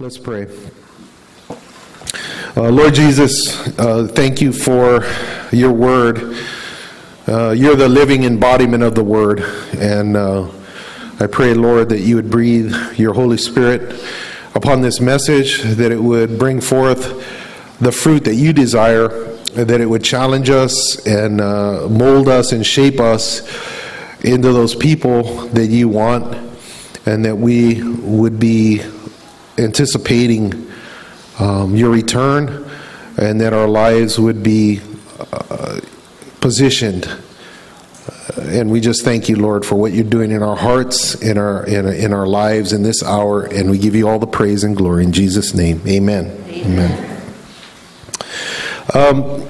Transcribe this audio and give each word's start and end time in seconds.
Let's 0.00 0.18
pray. 0.18 0.48
Uh, 2.56 2.68
Lord 2.68 2.94
Jesus, 2.94 3.56
uh, 3.78 4.08
thank 4.10 4.40
you 4.40 4.52
for 4.52 5.04
your 5.52 5.72
word. 5.72 6.36
Uh, 7.28 7.50
you're 7.50 7.76
the 7.76 7.88
living 7.88 8.24
embodiment 8.24 8.82
of 8.82 8.96
the 8.96 9.04
word. 9.04 9.42
And 9.78 10.16
uh, 10.16 10.50
I 11.20 11.28
pray, 11.28 11.54
Lord, 11.54 11.90
that 11.90 12.00
you 12.00 12.16
would 12.16 12.28
breathe 12.28 12.74
your 12.98 13.14
Holy 13.14 13.38
Spirit 13.38 14.04
upon 14.56 14.80
this 14.80 15.00
message, 15.00 15.62
that 15.62 15.92
it 15.92 16.02
would 16.02 16.40
bring 16.40 16.60
forth 16.60 17.78
the 17.78 17.92
fruit 17.92 18.24
that 18.24 18.34
you 18.34 18.52
desire, 18.52 19.06
that 19.52 19.80
it 19.80 19.86
would 19.86 20.02
challenge 20.02 20.50
us 20.50 21.06
and 21.06 21.40
uh, 21.40 21.86
mold 21.88 22.28
us 22.28 22.50
and 22.50 22.66
shape 22.66 22.98
us 22.98 23.42
into 24.24 24.52
those 24.52 24.74
people 24.74 25.46
that 25.50 25.68
you 25.68 25.88
want, 25.88 26.36
and 27.06 27.24
that 27.24 27.36
we 27.36 27.80
would 28.00 28.40
be 28.40 28.82
anticipating 29.58 30.70
um, 31.38 31.76
your 31.76 31.90
return 31.90 32.68
and 33.16 33.40
that 33.40 33.52
our 33.52 33.68
lives 33.68 34.18
would 34.18 34.42
be 34.42 34.80
uh, 35.32 35.80
positioned. 36.40 37.06
Uh, 37.06 38.42
and 38.42 38.70
we 38.70 38.80
just 38.80 39.04
thank 39.04 39.28
you, 39.28 39.36
Lord, 39.36 39.64
for 39.64 39.76
what 39.76 39.92
you're 39.92 40.04
doing 40.04 40.30
in 40.30 40.42
our 40.42 40.56
hearts, 40.56 41.14
in 41.22 41.38
our 41.38 41.64
in, 41.66 41.86
in 41.86 42.12
our 42.12 42.26
lives, 42.26 42.72
in 42.72 42.82
this 42.82 43.02
hour, 43.02 43.44
and 43.44 43.70
we 43.70 43.78
give 43.78 43.94
you 43.94 44.08
all 44.08 44.18
the 44.18 44.26
praise 44.26 44.64
and 44.64 44.76
glory 44.76 45.04
in 45.04 45.12
Jesus' 45.12 45.54
name. 45.54 45.80
Amen. 45.86 46.44
Amen. 46.48 47.22
Um, 48.92 49.48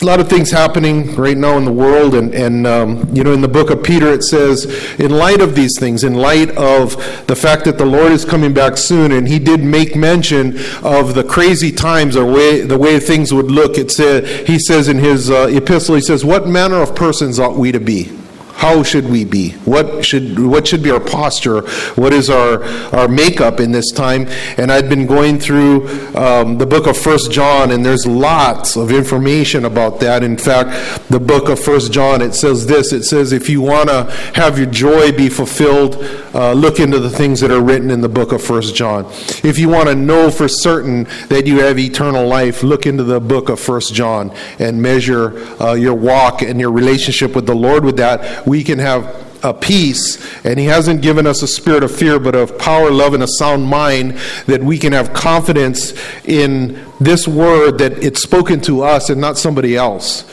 a 0.00 0.04
lot 0.04 0.20
of 0.20 0.28
things 0.28 0.50
happening 0.50 1.14
right 1.16 1.36
now 1.36 1.56
in 1.58 1.64
the 1.64 1.72
world 1.72 2.14
and, 2.14 2.32
and 2.32 2.66
um, 2.66 3.08
you 3.14 3.24
know 3.24 3.32
in 3.32 3.40
the 3.40 3.48
book 3.48 3.70
of 3.70 3.82
peter 3.82 4.12
it 4.12 4.22
says 4.22 4.64
in 5.00 5.10
light 5.10 5.40
of 5.40 5.56
these 5.56 5.76
things 5.78 6.04
in 6.04 6.14
light 6.14 6.50
of 6.56 6.94
the 7.26 7.34
fact 7.34 7.64
that 7.64 7.78
the 7.78 7.84
lord 7.84 8.12
is 8.12 8.24
coming 8.24 8.54
back 8.54 8.76
soon 8.76 9.10
and 9.12 9.26
he 9.26 9.38
did 9.38 9.60
make 9.60 9.96
mention 9.96 10.56
of 10.82 11.14
the 11.14 11.24
crazy 11.24 11.72
times 11.72 12.16
or 12.16 12.24
way, 12.30 12.62
the 12.62 12.78
way 12.78 12.98
things 12.98 13.32
would 13.32 13.50
look. 13.50 13.78
It 13.78 13.90
said 13.90 14.46
he 14.46 14.58
says 14.58 14.88
in 14.88 14.98
his 14.98 15.30
uh, 15.30 15.48
epistle 15.48 15.94
he 15.94 16.00
says 16.00 16.24
what 16.24 16.46
manner 16.46 16.76
of 16.76 16.94
persons 16.94 17.38
ought 17.38 17.56
we 17.56 17.72
to 17.72 17.80
be 17.80 18.17
how 18.58 18.82
should 18.82 19.08
we 19.08 19.24
be? 19.24 19.50
What 19.66 20.04
should 20.04 20.36
what 20.36 20.66
should 20.66 20.82
be 20.82 20.90
our 20.90 20.98
posture? 20.98 21.60
What 21.94 22.12
is 22.12 22.28
our 22.28 22.64
our 22.92 23.06
makeup 23.06 23.60
in 23.60 23.70
this 23.70 23.92
time? 23.92 24.26
And 24.56 24.72
I've 24.72 24.88
been 24.88 25.06
going 25.06 25.38
through 25.38 25.86
um, 26.16 26.58
the 26.58 26.66
book 26.66 26.88
of 26.88 26.96
First 26.96 27.30
John, 27.30 27.70
and 27.70 27.86
there's 27.86 28.04
lots 28.04 28.76
of 28.76 28.90
information 28.90 29.64
about 29.64 30.00
that. 30.00 30.24
In 30.24 30.36
fact, 30.36 31.08
the 31.08 31.20
book 31.20 31.48
of 31.48 31.60
First 31.60 31.92
John 31.92 32.20
it 32.20 32.34
says 32.34 32.66
this. 32.66 32.92
It 32.92 33.04
says 33.04 33.30
if 33.32 33.48
you 33.48 33.60
want 33.60 33.90
to 33.90 34.10
have 34.34 34.58
your 34.58 34.66
joy 34.66 35.12
be 35.12 35.28
fulfilled, 35.28 35.94
uh, 36.34 36.52
look 36.52 36.80
into 36.80 36.98
the 36.98 37.10
things 37.10 37.38
that 37.38 37.52
are 37.52 37.62
written 37.62 37.92
in 37.92 38.00
the 38.00 38.08
book 38.08 38.32
of 38.32 38.42
First 38.42 38.74
John. 38.74 39.04
If 39.44 39.60
you 39.60 39.68
want 39.68 39.88
to 39.88 39.94
know 39.94 40.32
for 40.32 40.48
certain 40.48 41.04
that 41.28 41.46
you 41.46 41.60
have 41.60 41.78
eternal 41.78 42.26
life, 42.26 42.64
look 42.64 42.86
into 42.86 43.04
the 43.04 43.20
book 43.20 43.50
of 43.50 43.60
First 43.60 43.94
John 43.94 44.34
and 44.58 44.82
measure 44.82 45.38
uh, 45.62 45.74
your 45.74 45.94
walk 45.94 46.42
and 46.42 46.58
your 46.58 46.72
relationship 46.72 47.36
with 47.36 47.46
the 47.46 47.54
Lord 47.54 47.84
with 47.84 47.98
that 47.98 48.47
we 48.48 48.64
can 48.64 48.78
have 48.78 49.26
a 49.44 49.54
peace, 49.54 50.18
and 50.44 50.58
He 50.58 50.66
hasn't 50.66 51.02
given 51.02 51.26
us 51.26 51.42
a 51.42 51.46
spirit 51.46 51.84
of 51.84 51.94
fear, 51.94 52.18
but 52.18 52.34
of 52.34 52.58
power, 52.58 52.90
love, 52.90 53.14
and 53.14 53.22
a 53.22 53.28
sound 53.28 53.66
mind, 53.66 54.18
that 54.46 54.62
we 54.62 54.78
can 54.78 54.92
have 54.92 55.12
confidence 55.12 55.92
in 56.24 56.84
this 57.00 57.28
word 57.28 57.78
that 57.78 57.92
it's 58.02 58.20
spoken 58.20 58.60
to 58.62 58.82
us 58.82 59.10
and 59.10 59.20
not 59.20 59.38
somebody 59.38 59.76
else. 59.76 60.24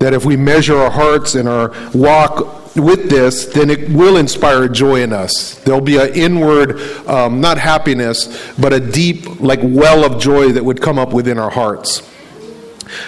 That 0.00 0.14
if 0.14 0.24
we 0.24 0.36
measure 0.36 0.76
our 0.76 0.90
hearts 0.90 1.34
and 1.34 1.48
our 1.48 1.72
walk 1.92 2.76
with 2.76 3.10
this, 3.10 3.46
then 3.46 3.70
it 3.70 3.90
will 3.90 4.16
inspire 4.16 4.68
joy 4.68 5.02
in 5.02 5.12
us. 5.12 5.54
There'll 5.64 5.80
be 5.80 5.96
an 5.96 6.14
inward, 6.14 6.80
um, 7.08 7.40
not 7.40 7.58
happiness, 7.58 8.52
but 8.58 8.72
a 8.72 8.80
deep, 8.80 9.40
like 9.40 9.60
well 9.62 10.04
of 10.04 10.20
joy 10.20 10.52
that 10.52 10.64
would 10.64 10.80
come 10.80 10.98
up 10.98 11.12
within 11.12 11.38
our 11.38 11.50
hearts. 11.50 12.02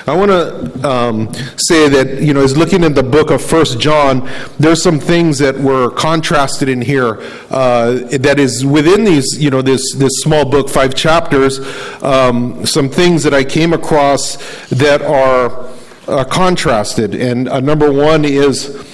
I 0.07 0.17
want 0.17 0.31
to 0.31 0.89
um, 0.89 1.33
say 1.57 1.89
that, 1.89 2.23
you 2.23 2.35
know, 2.35 2.43
as 2.43 2.57
looking 2.57 2.85
at 2.85 2.95
the 2.95 3.03
book 3.03 3.31
of 3.31 3.43
First 3.43 3.81
John, 3.81 4.29
there's 4.59 4.83
some 4.83 4.99
things 4.99 5.39
that 5.39 5.59
were 5.59 5.91
contrasted 5.91 6.69
in 6.69 6.83
here 6.83 7.21
uh, 7.51 7.93
that 8.19 8.39
is 8.39 8.65
within 8.65 9.05
these, 9.05 9.43
you 9.43 9.51
know, 9.51 9.63
this, 9.63 9.95
this 9.95 10.13
small 10.21 10.49
book, 10.49 10.69
five 10.69 10.95
chapters, 10.95 11.61
um, 12.03 12.65
some 12.67 12.89
things 12.89 13.23
that 13.23 13.35
I 13.35 13.45
came 13.45 13.73
across 13.73 14.37
that 14.69 15.03
are 15.03 15.69
uh, 16.09 16.25
contrasted. 16.25 17.15
And 17.15 17.49
uh, 17.49 17.61
number 17.61 17.93
one 17.93 18.25
is 18.25 18.87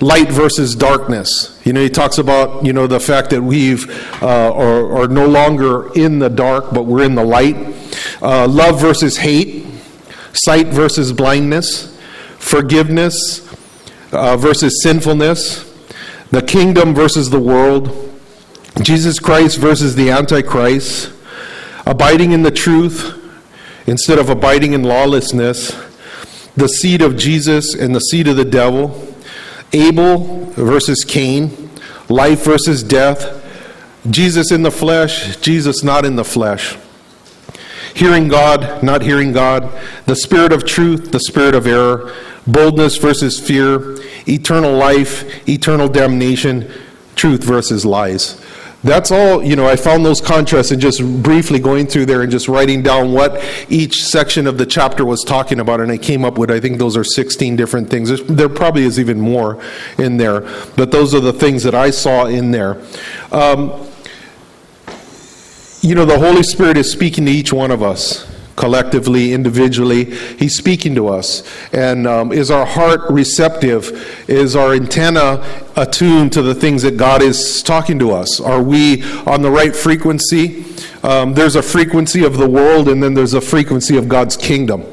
light 0.00 0.30
versus 0.30 0.74
darkness. 0.74 1.60
You 1.64 1.72
know, 1.72 1.80
he 1.80 1.88
talks 1.88 2.18
about, 2.18 2.64
you 2.64 2.72
know, 2.72 2.86
the 2.86 3.00
fact 3.00 3.30
that 3.30 3.42
we've, 3.42 3.88
uh, 4.22 4.52
are, 4.52 5.02
are 5.02 5.08
no 5.08 5.26
longer 5.26 5.92
in 5.94 6.18
the 6.18 6.28
dark, 6.28 6.72
but 6.72 6.82
we're 6.82 7.04
in 7.04 7.14
the 7.14 7.24
light. 7.24 7.56
Uh, 8.20 8.46
love 8.48 8.80
versus 8.80 9.16
hate 9.16 9.66
sight 10.34 10.66
versus 10.66 11.12
blindness, 11.12 11.96
forgiveness 12.38 13.48
uh, 14.12 14.36
versus 14.36 14.82
sinfulness, 14.82 15.72
the 16.30 16.42
kingdom 16.42 16.94
versus 16.94 17.30
the 17.30 17.40
world, 17.40 18.12
Jesus 18.82 19.18
Christ 19.18 19.58
versus 19.58 19.94
the 19.94 20.10
Antichrist, 20.10 21.12
abiding 21.86 22.32
in 22.32 22.42
the 22.42 22.50
truth 22.50 23.20
instead 23.86 24.18
of 24.18 24.28
abiding 24.28 24.72
in 24.72 24.82
lawlessness, 24.82 25.70
the 26.56 26.68
seed 26.68 27.02
of 27.02 27.16
Jesus 27.16 27.74
and 27.74 27.94
the 27.94 28.00
seed 28.00 28.26
of 28.28 28.36
the 28.36 28.44
devil, 28.44 29.14
Abel 29.72 30.46
versus 30.52 31.04
Cain, 31.04 31.70
life 32.08 32.44
versus 32.44 32.82
death, 32.82 33.40
Jesus 34.10 34.50
in 34.50 34.62
the 34.62 34.70
flesh, 34.70 35.36
Jesus 35.36 35.82
not 35.82 36.04
in 36.04 36.16
the 36.16 36.24
flesh 36.24 36.76
hearing 37.94 38.28
God, 38.28 38.82
not 38.82 39.02
hearing 39.02 39.32
God, 39.32 39.72
the 40.06 40.16
spirit 40.16 40.52
of 40.52 40.64
truth, 40.64 41.12
the 41.12 41.20
spirit 41.20 41.54
of 41.54 41.66
error, 41.66 42.12
boldness 42.46 42.96
versus 42.96 43.40
fear, 43.40 43.96
eternal 44.28 44.76
life, 44.76 45.48
eternal 45.48 45.88
damnation, 45.88 46.70
truth 47.16 47.42
versus 47.42 47.86
lies. 47.86 48.40
That's 48.84 49.10
all, 49.10 49.42
you 49.42 49.56
know, 49.56 49.66
I 49.66 49.76
found 49.76 50.04
those 50.04 50.20
contrasts 50.20 50.70
and 50.70 50.80
just 50.80 51.02
briefly 51.22 51.58
going 51.58 51.86
through 51.86 52.04
there 52.04 52.20
and 52.20 52.30
just 52.30 52.48
writing 52.48 52.82
down 52.82 53.12
what 53.12 53.42
each 53.70 54.04
section 54.04 54.46
of 54.46 54.58
the 54.58 54.66
chapter 54.66 55.06
was 55.06 55.24
talking 55.24 55.58
about. 55.58 55.80
And 55.80 55.90
I 55.90 55.96
came 55.96 56.22
up 56.22 56.36
with, 56.36 56.50
I 56.50 56.60
think 56.60 56.78
those 56.78 56.94
are 56.94 57.02
16 57.02 57.56
different 57.56 57.88
things. 57.88 58.08
There's, 58.08 58.22
there 58.24 58.50
probably 58.50 58.82
is 58.82 59.00
even 59.00 59.18
more 59.18 59.58
in 59.96 60.18
there, 60.18 60.42
but 60.76 60.90
those 60.90 61.14
are 61.14 61.20
the 61.20 61.32
things 61.32 61.62
that 61.62 61.74
I 61.74 61.88
saw 61.88 62.26
in 62.26 62.50
there. 62.50 62.78
Um, 63.32 63.70
you 65.84 65.94
know, 65.94 66.06
the 66.06 66.18
Holy 66.18 66.42
Spirit 66.42 66.78
is 66.78 66.90
speaking 66.90 67.26
to 67.26 67.30
each 67.30 67.52
one 67.52 67.70
of 67.70 67.82
us 67.82 68.30
collectively, 68.56 69.34
individually. 69.34 70.04
He's 70.04 70.56
speaking 70.56 70.94
to 70.94 71.08
us. 71.08 71.42
And 71.74 72.06
um, 72.06 72.32
is 72.32 72.50
our 72.50 72.64
heart 72.64 73.02
receptive? 73.10 74.24
Is 74.26 74.56
our 74.56 74.72
antenna 74.72 75.44
attuned 75.76 76.32
to 76.32 76.42
the 76.42 76.54
things 76.54 76.82
that 76.84 76.96
God 76.96 77.20
is 77.20 77.62
talking 77.62 77.98
to 77.98 78.12
us? 78.12 78.40
Are 78.40 78.62
we 78.62 79.02
on 79.26 79.42
the 79.42 79.50
right 79.50 79.76
frequency? 79.76 80.64
Um, 81.02 81.34
there's 81.34 81.54
a 81.54 81.62
frequency 81.62 82.24
of 82.24 82.38
the 82.38 82.48
world, 82.48 82.88
and 82.88 83.02
then 83.02 83.12
there's 83.12 83.34
a 83.34 83.40
frequency 83.42 83.98
of 83.98 84.08
God's 84.08 84.38
kingdom. 84.38 84.86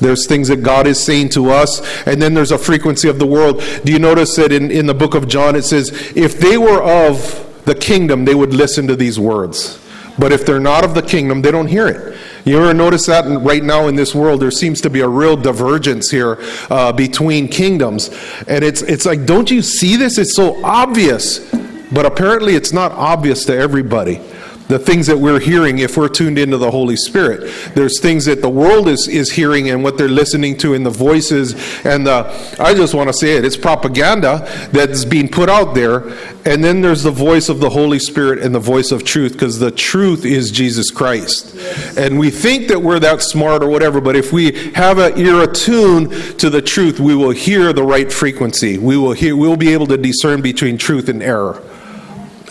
There's 0.00 0.26
things 0.26 0.48
that 0.48 0.62
God 0.62 0.86
is 0.86 0.98
saying 0.98 1.28
to 1.30 1.50
us, 1.50 1.82
and 2.06 2.22
then 2.22 2.32
there's 2.32 2.52
a 2.52 2.58
frequency 2.58 3.08
of 3.08 3.18
the 3.18 3.26
world. 3.26 3.62
Do 3.84 3.92
you 3.92 3.98
notice 3.98 4.34
that 4.36 4.50
in, 4.52 4.70
in 4.70 4.86
the 4.86 4.94
book 4.94 5.14
of 5.14 5.28
John 5.28 5.56
it 5.56 5.64
says, 5.64 5.90
if 6.16 6.38
they 6.38 6.56
were 6.56 6.82
of 6.82 7.44
the 7.66 7.74
kingdom, 7.74 8.24
they 8.24 8.34
would 8.34 8.54
listen 8.54 8.86
to 8.86 8.96
these 8.96 9.20
words. 9.20 9.78
But 10.18 10.32
if 10.32 10.44
they're 10.44 10.60
not 10.60 10.84
of 10.84 10.94
the 10.94 11.02
kingdom, 11.02 11.42
they 11.42 11.50
don't 11.50 11.68
hear 11.68 11.86
it. 11.86 12.16
You 12.44 12.58
ever 12.58 12.74
notice 12.74 13.06
that 13.06 13.24
right 13.42 13.62
now 13.62 13.88
in 13.88 13.94
this 13.94 14.14
world, 14.14 14.40
there 14.40 14.50
seems 14.50 14.80
to 14.80 14.90
be 14.90 15.00
a 15.00 15.08
real 15.08 15.36
divergence 15.36 16.10
here 16.10 16.38
uh, 16.70 16.92
between 16.92 17.48
kingdoms. 17.48 18.10
And 18.48 18.64
it's, 18.64 18.82
it's 18.82 19.06
like, 19.06 19.26
don't 19.26 19.50
you 19.50 19.62
see 19.62 19.96
this? 19.96 20.18
It's 20.18 20.34
so 20.34 20.64
obvious. 20.64 21.50
But 21.90 22.04
apparently, 22.04 22.54
it's 22.54 22.72
not 22.72 22.92
obvious 22.92 23.44
to 23.46 23.56
everybody 23.56 24.20
the 24.68 24.78
things 24.78 25.06
that 25.06 25.18
we're 25.18 25.40
hearing 25.40 25.78
if 25.78 25.96
we're 25.96 26.08
tuned 26.08 26.38
into 26.38 26.56
the 26.56 26.70
Holy 26.70 26.96
Spirit. 26.96 27.52
There's 27.74 28.00
things 28.00 28.26
that 28.26 28.42
the 28.42 28.48
world 28.48 28.88
is, 28.88 29.08
is 29.08 29.32
hearing 29.32 29.70
and 29.70 29.82
what 29.82 29.98
they're 29.98 30.08
listening 30.08 30.56
to 30.58 30.74
in 30.74 30.82
the 30.82 30.90
voices 30.90 31.54
and 31.84 32.06
the, 32.06 32.56
I 32.60 32.74
just 32.74 32.94
want 32.94 33.08
to 33.08 33.14
say 33.14 33.36
it, 33.36 33.44
it's 33.44 33.56
propaganda 33.56 34.46
that's 34.72 35.04
being 35.04 35.28
put 35.28 35.48
out 35.48 35.74
there. 35.74 36.08
And 36.44 36.62
then 36.62 36.80
there's 36.80 37.02
the 37.02 37.10
voice 37.10 37.48
of 37.48 37.60
the 37.60 37.70
Holy 37.70 37.98
Spirit 37.98 38.38
and 38.40 38.54
the 38.54 38.60
voice 38.60 38.92
of 38.92 39.04
truth 39.04 39.32
because 39.32 39.58
the 39.58 39.70
truth 39.70 40.24
is 40.24 40.50
Jesus 40.50 40.90
Christ. 40.90 41.56
And 41.98 42.18
we 42.18 42.30
think 42.30 42.68
that 42.68 42.80
we're 42.80 43.00
that 43.00 43.22
smart 43.22 43.62
or 43.62 43.68
whatever, 43.68 44.00
but 44.00 44.16
if 44.16 44.32
we 44.32 44.52
have 44.72 44.98
an 44.98 45.18
ear 45.18 45.42
attuned 45.42 46.38
to 46.38 46.50
the 46.50 46.62
truth, 46.62 47.00
we 47.00 47.14
will 47.14 47.30
hear 47.30 47.72
the 47.72 47.82
right 47.82 48.12
frequency. 48.12 48.78
We 48.78 48.96
will 48.96 49.12
hear, 49.12 49.36
we'll 49.36 49.56
be 49.56 49.72
able 49.72 49.86
to 49.88 49.96
discern 49.96 50.42
between 50.42 50.78
truth 50.78 51.08
and 51.08 51.22
error. 51.22 51.62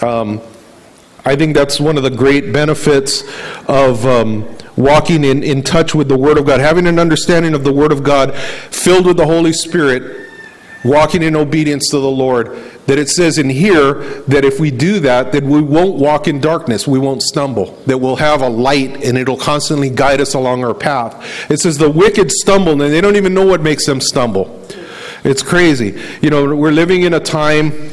Um, 0.01 0.41
I 1.27 1.35
think 1.35 1.56
that's 1.56 1.77
one 1.77 1.97
of 1.97 2.03
the 2.03 2.09
great 2.09 2.53
benefits 2.53 3.21
of 3.68 4.06
um, 4.06 4.47
walking 4.77 5.25
in, 5.25 5.44
in 5.44 5.62
touch 5.62 5.94
with 5.94 6.07
the 6.07 6.18
Word 6.18 6.38
of 6.38 6.45
God, 6.45 6.62
having 6.62 6.88
an 6.88 7.00
understanding 7.00 7.53
of 7.53 7.65
the 7.65 7.74
Word 7.74 7.91
of 7.91 8.01
God 8.01 8.33
filled 8.33 9.06
with 9.06 9.18
the 9.18 9.25
Holy 9.25 9.51
Spirit 9.51 10.29
walking 10.85 11.24
in 11.24 11.35
obedience 11.35 11.89
to 11.89 12.00
the 12.00 12.09
Lord, 12.09 12.56
that 12.85 12.97
it 12.97 13.09
says 13.09 13.39
in 13.39 13.50
here 13.50 13.95
that 14.29 14.45
if 14.45 14.57
we 14.57 14.71
do 14.71 15.01
that, 15.01 15.33
that 15.33 15.44
we 15.44 15.62
won't 15.62 15.97
walk 15.97 16.29
in 16.29 16.39
darkness, 16.39 16.88
we 16.88 16.97
won't 16.97 17.21
stumble, 17.21 17.77
that 17.88 17.97
we'll 17.97 18.15
have 18.15 18.41
a 18.41 18.47
light 18.47 19.03
and 19.03 19.18
it'll 19.18 19.35
constantly 19.35 19.89
guide 19.89 20.21
us 20.21 20.33
along 20.33 20.63
our 20.63 20.74
path. 20.74 21.51
It 21.51 21.59
says 21.59 21.77
the 21.77 21.89
wicked 21.89 22.31
stumble 22.31 22.71
and 22.71 22.79
they 22.79 23.01
don't 23.01 23.18
even 23.18 23.33
know 23.33 23.45
what 23.45 23.59
makes 23.59 23.85
them 23.85 24.00
stumble. 24.00 24.65
It's 25.25 25.44
crazy. 25.44 26.01
You 26.21 26.29
know, 26.29 26.56
we're 26.56 26.71
living 26.71 27.03
in 27.03 27.15
a 27.15 27.19
time 27.19 27.91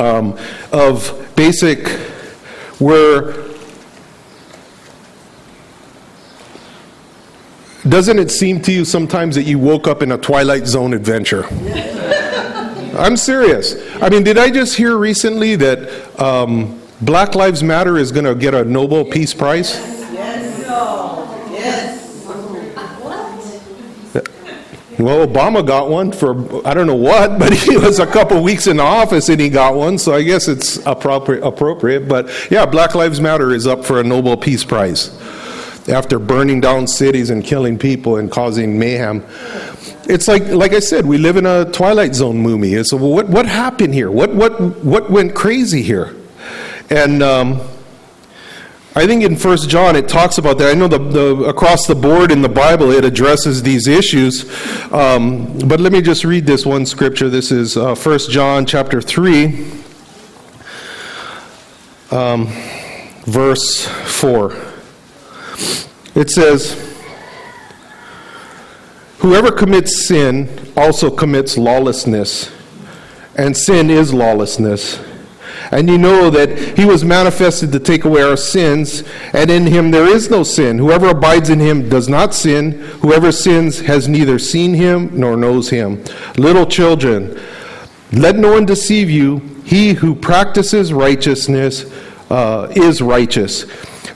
um, 0.00 0.36
of 0.72 1.32
basic 1.36 1.86
where 2.78 3.32
doesn't 7.88 8.18
it 8.18 8.30
seem 8.30 8.60
to 8.62 8.72
you 8.72 8.84
sometimes 8.84 9.34
that 9.34 9.44
you 9.44 9.58
woke 9.58 9.88
up 9.88 10.02
in 10.02 10.12
a 10.12 10.18
twilight 10.18 10.66
zone 10.66 10.94
adventure? 10.94 11.46
I'm 12.98 13.16
serious. 13.16 13.74
I 14.02 14.08
mean 14.08 14.24
did 14.24 14.38
i 14.38 14.50
just 14.50 14.76
hear 14.76 14.96
recently 14.96 15.56
that 15.56 16.20
um, 16.20 16.80
black 17.00 17.34
lives 17.34 17.62
matter 17.62 17.96
is 17.96 18.12
going 18.12 18.24
to 18.24 18.34
get 18.34 18.54
a 18.54 18.64
nobel 18.64 19.04
peace 19.04 19.34
prize 19.34 19.97
Well, 24.98 25.24
Obama 25.24 25.64
got 25.64 25.88
one 25.88 26.10
for 26.10 26.66
I 26.66 26.74
don't 26.74 26.88
know 26.88 26.94
what, 26.94 27.38
but 27.38 27.52
he 27.52 27.76
was 27.76 28.00
a 28.00 28.06
couple 28.06 28.42
weeks 28.42 28.66
in 28.66 28.78
the 28.78 28.82
office 28.82 29.28
and 29.28 29.40
he 29.40 29.48
got 29.48 29.74
one, 29.74 29.96
so 29.96 30.12
I 30.12 30.22
guess 30.22 30.48
it's 30.48 30.84
appropriate. 30.86 31.44
Appropriate, 31.44 32.08
but 32.08 32.28
yeah, 32.50 32.66
Black 32.66 32.94
Lives 32.94 33.20
Matter 33.20 33.52
is 33.52 33.66
up 33.66 33.84
for 33.84 34.00
a 34.00 34.04
Nobel 34.04 34.36
Peace 34.36 34.64
Prize 34.64 35.16
after 35.88 36.18
burning 36.18 36.60
down 36.60 36.86
cities 36.86 37.30
and 37.30 37.44
killing 37.44 37.78
people 37.78 38.16
and 38.16 38.30
causing 38.30 38.78
mayhem. 38.78 39.24
It's 40.04 40.26
like, 40.26 40.46
like 40.48 40.72
I 40.72 40.80
said, 40.80 41.06
we 41.06 41.18
live 41.18 41.36
in 41.36 41.46
a 41.46 41.70
Twilight 41.70 42.14
Zone 42.14 42.38
movie. 42.38 42.74
It's 42.74 42.92
well, 42.92 43.10
what 43.10 43.28
what 43.28 43.46
happened 43.46 43.94
here? 43.94 44.10
What 44.10 44.34
what 44.34 44.60
what 44.84 45.10
went 45.10 45.34
crazy 45.34 45.82
here? 45.82 46.16
And 46.90 47.22
um, 47.22 47.60
I 48.98 49.06
think 49.06 49.22
in 49.22 49.36
First 49.36 49.70
John 49.70 49.94
it 49.94 50.08
talks 50.08 50.38
about 50.38 50.58
that. 50.58 50.72
I 50.72 50.74
know 50.74 50.88
the, 50.88 50.98
the, 50.98 51.44
across 51.44 51.86
the 51.86 51.94
board 51.94 52.32
in 52.32 52.42
the 52.42 52.48
Bible 52.48 52.90
it 52.90 53.04
addresses 53.04 53.62
these 53.62 53.86
issues, 53.86 54.50
um, 54.92 55.56
but 55.68 55.78
let 55.78 55.92
me 55.92 56.02
just 56.02 56.24
read 56.24 56.46
this 56.46 56.66
one 56.66 56.84
scripture. 56.84 57.28
This 57.28 57.52
is 57.52 57.76
uh, 57.76 57.94
First 57.94 58.28
John 58.28 58.66
chapter 58.66 59.00
three, 59.00 59.70
um, 62.10 62.48
verse 63.24 63.86
four. 63.86 64.56
It 66.16 66.28
says, 66.30 66.74
"Whoever 69.18 69.52
commits 69.52 70.08
sin 70.08 70.72
also 70.76 71.08
commits 71.08 71.56
lawlessness, 71.56 72.50
and 73.36 73.56
sin 73.56 73.90
is 73.90 74.12
lawlessness." 74.12 74.98
And 75.70 75.88
you 75.88 75.98
know 75.98 76.30
that 76.30 76.78
he 76.78 76.84
was 76.84 77.04
manifested 77.04 77.72
to 77.72 77.80
take 77.80 78.04
away 78.04 78.22
our 78.22 78.36
sins, 78.36 79.04
and 79.32 79.50
in 79.50 79.66
him 79.66 79.90
there 79.90 80.06
is 80.06 80.30
no 80.30 80.42
sin. 80.42 80.78
Whoever 80.78 81.08
abides 81.08 81.50
in 81.50 81.60
him 81.60 81.88
does 81.88 82.08
not 82.08 82.34
sin. 82.34 82.72
Whoever 83.02 83.32
sins 83.32 83.80
has 83.80 84.08
neither 84.08 84.38
seen 84.38 84.74
him 84.74 85.10
nor 85.12 85.36
knows 85.36 85.68
him. 85.68 86.02
Little 86.36 86.66
children, 86.66 87.38
let 88.12 88.36
no 88.36 88.52
one 88.52 88.64
deceive 88.64 89.10
you. 89.10 89.38
He 89.64 89.92
who 89.92 90.14
practices 90.14 90.92
righteousness 90.92 91.84
uh, 92.30 92.72
is 92.74 93.02
righteous, 93.02 93.66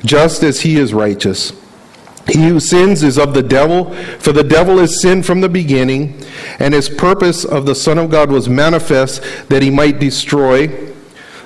just 0.04 0.42
as 0.42 0.62
he 0.62 0.76
is 0.76 0.94
righteous. 0.94 1.52
He 2.28 2.48
who 2.48 2.60
sins 2.60 3.02
is 3.02 3.18
of 3.18 3.34
the 3.34 3.42
devil, 3.42 3.92
for 4.18 4.32
the 4.32 4.44
devil 4.44 4.78
is 4.78 5.02
sin 5.02 5.22
from 5.22 5.42
the 5.42 5.48
beginning, 5.48 6.24
and 6.58 6.72
his 6.72 6.88
purpose 6.88 7.44
of 7.44 7.66
the 7.66 7.74
Son 7.74 7.98
of 7.98 8.10
God 8.10 8.30
was 8.30 8.48
manifest 8.48 9.22
that 9.48 9.60
he 9.60 9.70
might 9.70 9.98
destroy 9.98 10.91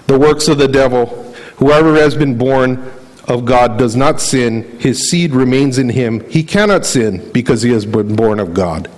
the 0.06 0.19
works 0.19 0.49
of 0.49 0.58
the 0.58 0.69
devil. 0.69 1.06
Whoever 1.56 1.94
has 1.94 2.14
been 2.14 2.37
born 2.37 2.93
of 3.29 3.44
God 3.44 3.79
does 3.79 3.97
not 3.97 4.20
sin, 4.20 4.79
his 4.79 5.11
seed 5.11 5.32
remains 5.32 5.79
in 5.79 5.88
him. 5.88 6.29
He 6.31 6.43
cannot 6.43 6.87
sin 6.87 7.31
because 7.32 7.62
he 7.62 7.70
has 7.73 7.85
been 7.85 8.14
born 8.14 8.38
of 8.38 8.55
God. 8.55 8.91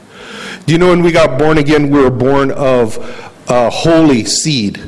Do 0.66 0.72
you 0.72 0.78
know 0.78 0.88
when 0.88 1.02
we 1.02 1.12
got 1.12 1.38
born 1.38 1.58
again, 1.58 1.90
we 1.90 2.02
were 2.02 2.10
born 2.10 2.50
of 2.50 2.98
a 3.48 3.70
holy 3.70 4.24
seed? 4.24 4.82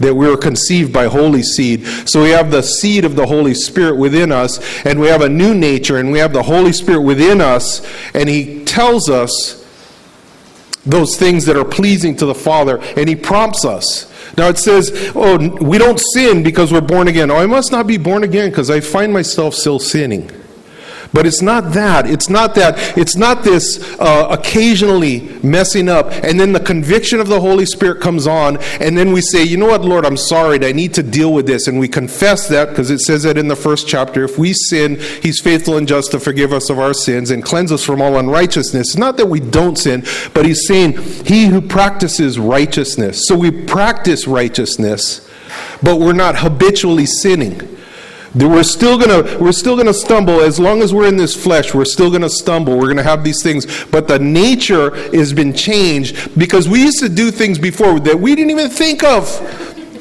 That 0.00 0.14
we 0.14 0.28
were 0.28 0.36
conceived 0.36 0.92
by 0.92 1.06
holy 1.06 1.42
seed. 1.42 1.86
So 2.06 2.22
we 2.22 2.30
have 2.30 2.50
the 2.50 2.62
seed 2.62 3.04
of 3.04 3.16
the 3.16 3.24
Holy 3.24 3.54
Spirit 3.54 3.96
within 3.96 4.32
us, 4.32 4.84
and 4.84 5.00
we 5.00 5.06
have 5.06 5.22
a 5.22 5.28
new 5.28 5.54
nature, 5.54 5.98
and 5.98 6.10
we 6.12 6.18
have 6.18 6.32
the 6.32 6.42
Holy 6.42 6.72
Spirit 6.72 7.02
within 7.02 7.40
us, 7.40 7.86
and 8.12 8.28
He 8.28 8.64
tells 8.64 9.08
us 9.08 9.64
those 10.84 11.16
things 11.16 11.46
that 11.46 11.56
are 11.56 11.64
pleasing 11.64 12.16
to 12.16 12.26
the 12.26 12.34
Father, 12.34 12.80
and 12.96 13.08
He 13.08 13.14
prompts 13.16 13.64
us. 13.64 14.12
Now 14.36 14.48
it 14.48 14.58
says, 14.58 15.12
oh, 15.14 15.38
we 15.60 15.78
don't 15.78 16.00
sin 16.00 16.42
because 16.42 16.72
we're 16.72 16.80
born 16.80 17.08
again. 17.08 17.30
Oh, 17.30 17.36
I 17.36 17.46
must 17.46 17.70
not 17.70 17.86
be 17.86 17.96
born 17.96 18.24
again 18.24 18.50
because 18.50 18.70
I 18.70 18.80
find 18.80 19.12
myself 19.12 19.54
still 19.54 19.78
sinning. 19.78 20.30
But 21.14 21.26
it's 21.26 21.40
not 21.40 21.72
that. 21.74 22.10
It's 22.10 22.28
not 22.28 22.56
that. 22.56 22.98
It's 22.98 23.14
not 23.14 23.44
this 23.44 23.96
uh, 24.00 24.26
occasionally 24.30 25.20
messing 25.44 25.88
up 25.88 26.10
and 26.24 26.40
then 26.40 26.52
the 26.52 26.58
conviction 26.58 27.20
of 27.20 27.28
the 27.28 27.40
Holy 27.40 27.66
Spirit 27.66 28.02
comes 28.02 28.26
on 28.26 28.58
and 28.80 28.98
then 28.98 29.12
we 29.12 29.20
say, 29.20 29.44
you 29.44 29.56
know 29.56 29.68
what, 29.68 29.82
Lord, 29.82 30.04
I'm 30.04 30.16
sorry. 30.16 30.64
I 30.66 30.72
need 30.72 30.92
to 30.94 31.04
deal 31.04 31.32
with 31.32 31.46
this. 31.46 31.68
And 31.68 31.78
we 31.78 31.86
confess 31.86 32.48
that 32.48 32.70
because 32.70 32.90
it 32.90 32.98
says 32.98 33.22
that 33.22 33.38
in 33.38 33.46
the 33.46 33.54
first 33.54 33.86
chapter. 33.86 34.24
If 34.24 34.38
we 34.38 34.52
sin, 34.52 34.98
He's 35.22 35.40
faithful 35.40 35.76
and 35.76 35.86
just 35.86 36.10
to 36.10 36.18
forgive 36.18 36.52
us 36.52 36.68
of 36.68 36.80
our 36.80 36.92
sins 36.92 37.30
and 37.30 37.44
cleanse 37.44 37.70
us 37.70 37.84
from 37.84 38.02
all 38.02 38.18
unrighteousness. 38.18 38.88
It's 38.88 38.96
not 38.96 39.16
that 39.18 39.26
we 39.26 39.38
don't 39.38 39.78
sin, 39.78 40.04
but 40.34 40.44
He's 40.44 40.66
saying, 40.66 40.98
He 41.24 41.46
who 41.46 41.60
practices 41.60 42.40
righteousness. 42.40 43.28
So 43.28 43.38
we 43.38 43.52
practice 43.52 44.26
righteousness, 44.26 45.30
but 45.80 46.00
we're 46.00 46.12
not 46.12 46.38
habitually 46.38 47.06
sinning. 47.06 47.74
We're 48.34 48.64
still 48.64 48.98
gonna 48.98 49.38
we're 49.38 49.52
still 49.52 49.76
gonna 49.76 49.94
stumble 49.94 50.40
as 50.40 50.58
long 50.58 50.82
as 50.82 50.92
we're 50.92 51.06
in 51.06 51.16
this 51.16 51.40
flesh. 51.40 51.72
We're 51.72 51.84
still 51.84 52.10
gonna 52.10 52.28
stumble. 52.28 52.76
We're 52.76 52.88
gonna 52.88 53.04
have 53.04 53.22
these 53.22 53.42
things, 53.42 53.84
but 53.84 54.08
the 54.08 54.18
nature 54.18 54.90
has 55.16 55.32
been 55.32 55.52
changed 55.54 56.36
because 56.36 56.68
we 56.68 56.82
used 56.82 56.98
to 56.98 57.08
do 57.08 57.30
things 57.30 57.58
before 57.58 58.00
that 58.00 58.18
we 58.18 58.34
didn't 58.34 58.50
even 58.50 58.70
think 58.70 59.04
of. 59.04 59.24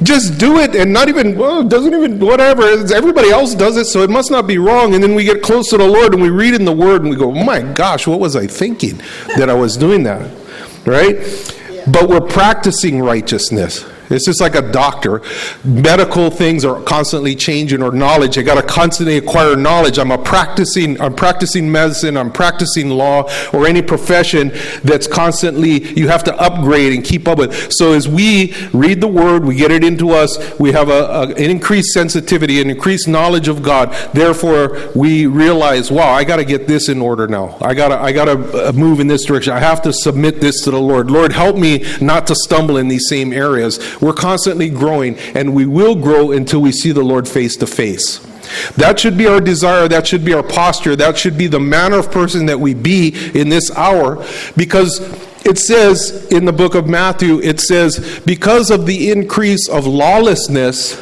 Just 0.01 0.39
do 0.39 0.57
it 0.59 0.75
and 0.75 0.91
not 0.91 1.09
even 1.09 1.37
well, 1.37 1.63
doesn't 1.63 1.93
even 1.93 2.19
whatever. 2.19 2.63
Everybody 2.93 3.29
else 3.29 3.53
does 3.53 3.77
it, 3.77 3.85
so 3.85 4.01
it 4.01 4.09
must 4.09 4.31
not 4.31 4.47
be 4.47 4.57
wrong. 4.57 4.95
And 4.95 5.03
then 5.03 5.13
we 5.13 5.23
get 5.23 5.43
close 5.43 5.69
to 5.69 5.77
the 5.77 5.87
Lord 5.87 6.13
and 6.13 6.21
we 6.21 6.29
read 6.29 6.55
in 6.55 6.65
the 6.65 6.73
Word 6.73 7.01
and 7.01 7.11
we 7.11 7.15
go, 7.15 7.29
oh 7.29 7.43
"My 7.43 7.61
gosh, 7.61 8.07
what 8.07 8.19
was 8.19 8.35
I 8.35 8.47
thinking 8.47 8.99
that 9.37 9.47
I 9.49 9.53
was 9.53 9.77
doing 9.77 10.03
that?" 10.03 10.29
Right? 10.85 11.17
But 11.87 12.09
we're 12.09 12.21
practicing 12.21 13.01
righteousness. 13.01 13.85
It's 14.13 14.25
just 14.25 14.41
like 14.41 14.55
a 14.55 14.61
doctor. 14.61 15.21
Medical 15.63 16.29
things 16.29 16.65
are 16.65 16.81
constantly 16.83 17.35
changing 17.35 17.81
or 17.81 17.91
knowledge. 17.91 18.37
I 18.37 18.41
got 18.41 18.55
to 18.55 18.67
constantly 18.67 19.17
acquire 19.17 19.55
knowledge. 19.55 19.97
I'm 19.97 20.11
a 20.11 20.17
practicing 20.17 20.99
I'm 21.01 21.15
practicing 21.15 21.71
medicine, 21.71 22.17
I'm 22.17 22.31
practicing 22.31 22.89
law 22.89 23.29
or 23.51 23.67
any 23.67 23.81
profession 23.81 24.51
that's 24.83 25.07
constantly 25.07 25.93
you 25.93 26.07
have 26.07 26.23
to 26.25 26.35
upgrade 26.39 26.93
and 26.93 27.03
keep 27.03 27.27
up 27.27 27.37
with. 27.37 27.71
So 27.71 27.93
as 27.93 28.07
we 28.07 28.53
read 28.73 29.01
the 29.01 29.07
word, 29.07 29.45
we 29.45 29.55
get 29.55 29.71
it 29.71 29.83
into 29.83 30.11
us, 30.11 30.59
we 30.59 30.71
have 30.71 30.89
a, 30.89 31.03
a, 31.03 31.21
an 31.29 31.49
increased 31.49 31.93
sensitivity, 31.93 32.61
an 32.61 32.69
increased 32.69 33.07
knowledge 33.07 33.47
of 33.47 33.61
God. 33.63 33.93
Therefore, 34.13 34.91
we 34.95 35.25
realize, 35.25 35.91
wow, 35.91 36.11
I 36.11 36.23
got 36.23 36.37
to 36.37 36.45
get 36.45 36.67
this 36.67 36.89
in 36.89 37.01
order 37.01 37.27
now. 37.27 37.57
I 37.61 37.73
got 37.73 37.89
to 37.89 37.99
I 37.99 38.11
got 38.11 38.25
to 38.25 38.69
uh, 38.69 38.71
move 38.73 38.99
in 38.99 39.07
this 39.07 39.25
direction. 39.25 39.53
I 39.53 39.59
have 39.59 39.81
to 39.83 39.93
submit 39.93 40.41
this 40.41 40.63
to 40.63 40.71
the 40.71 40.79
Lord. 40.79 41.09
Lord, 41.09 41.31
help 41.31 41.57
me 41.57 41.85
not 42.01 42.27
to 42.27 42.35
stumble 42.35 42.77
in 42.77 42.87
these 42.87 43.07
same 43.07 43.33
areas. 43.33 43.79
We're 44.03 44.11
constantly 44.11 44.69
growing, 44.69 45.17
and 45.33 45.55
we 45.55 45.65
will 45.65 45.95
grow 45.95 46.33
until 46.33 46.61
we 46.61 46.73
see 46.73 46.91
the 46.91 47.01
Lord 47.01 47.25
face 47.25 47.55
to 47.57 47.67
face. 47.67 48.19
That 48.75 48.99
should 48.99 49.17
be 49.17 49.27
our 49.27 49.39
desire. 49.39 49.87
That 49.87 50.05
should 50.05 50.25
be 50.25 50.33
our 50.33 50.43
posture. 50.43 50.97
That 50.97 51.17
should 51.17 51.37
be 51.37 51.47
the 51.47 51.61
manner 51.61 51.99
of 51.99 52.11
person 52.11 52.45
that 52.47 52.59
we 52.59 52.73
be 52.73 53.15
in 53.33 53.47
this 53.47 53.71
hour 53.71 54.25
because 54.57 54.99
it 55.45 55.57
says 55.57 56.27
in 56.31 56.43
the 56.43 56.51
book 56.51 56.75
of 56.75 56.85
Matthew, 56.85 57.39
it 57.39 57.61
says, 57.61 58.21
because 58.25 58.71
of 58.71 58.85
the 58.85 59.09
increase 59.09 59.69
of 59.69 59.87
lawlessness, 59.87 61.01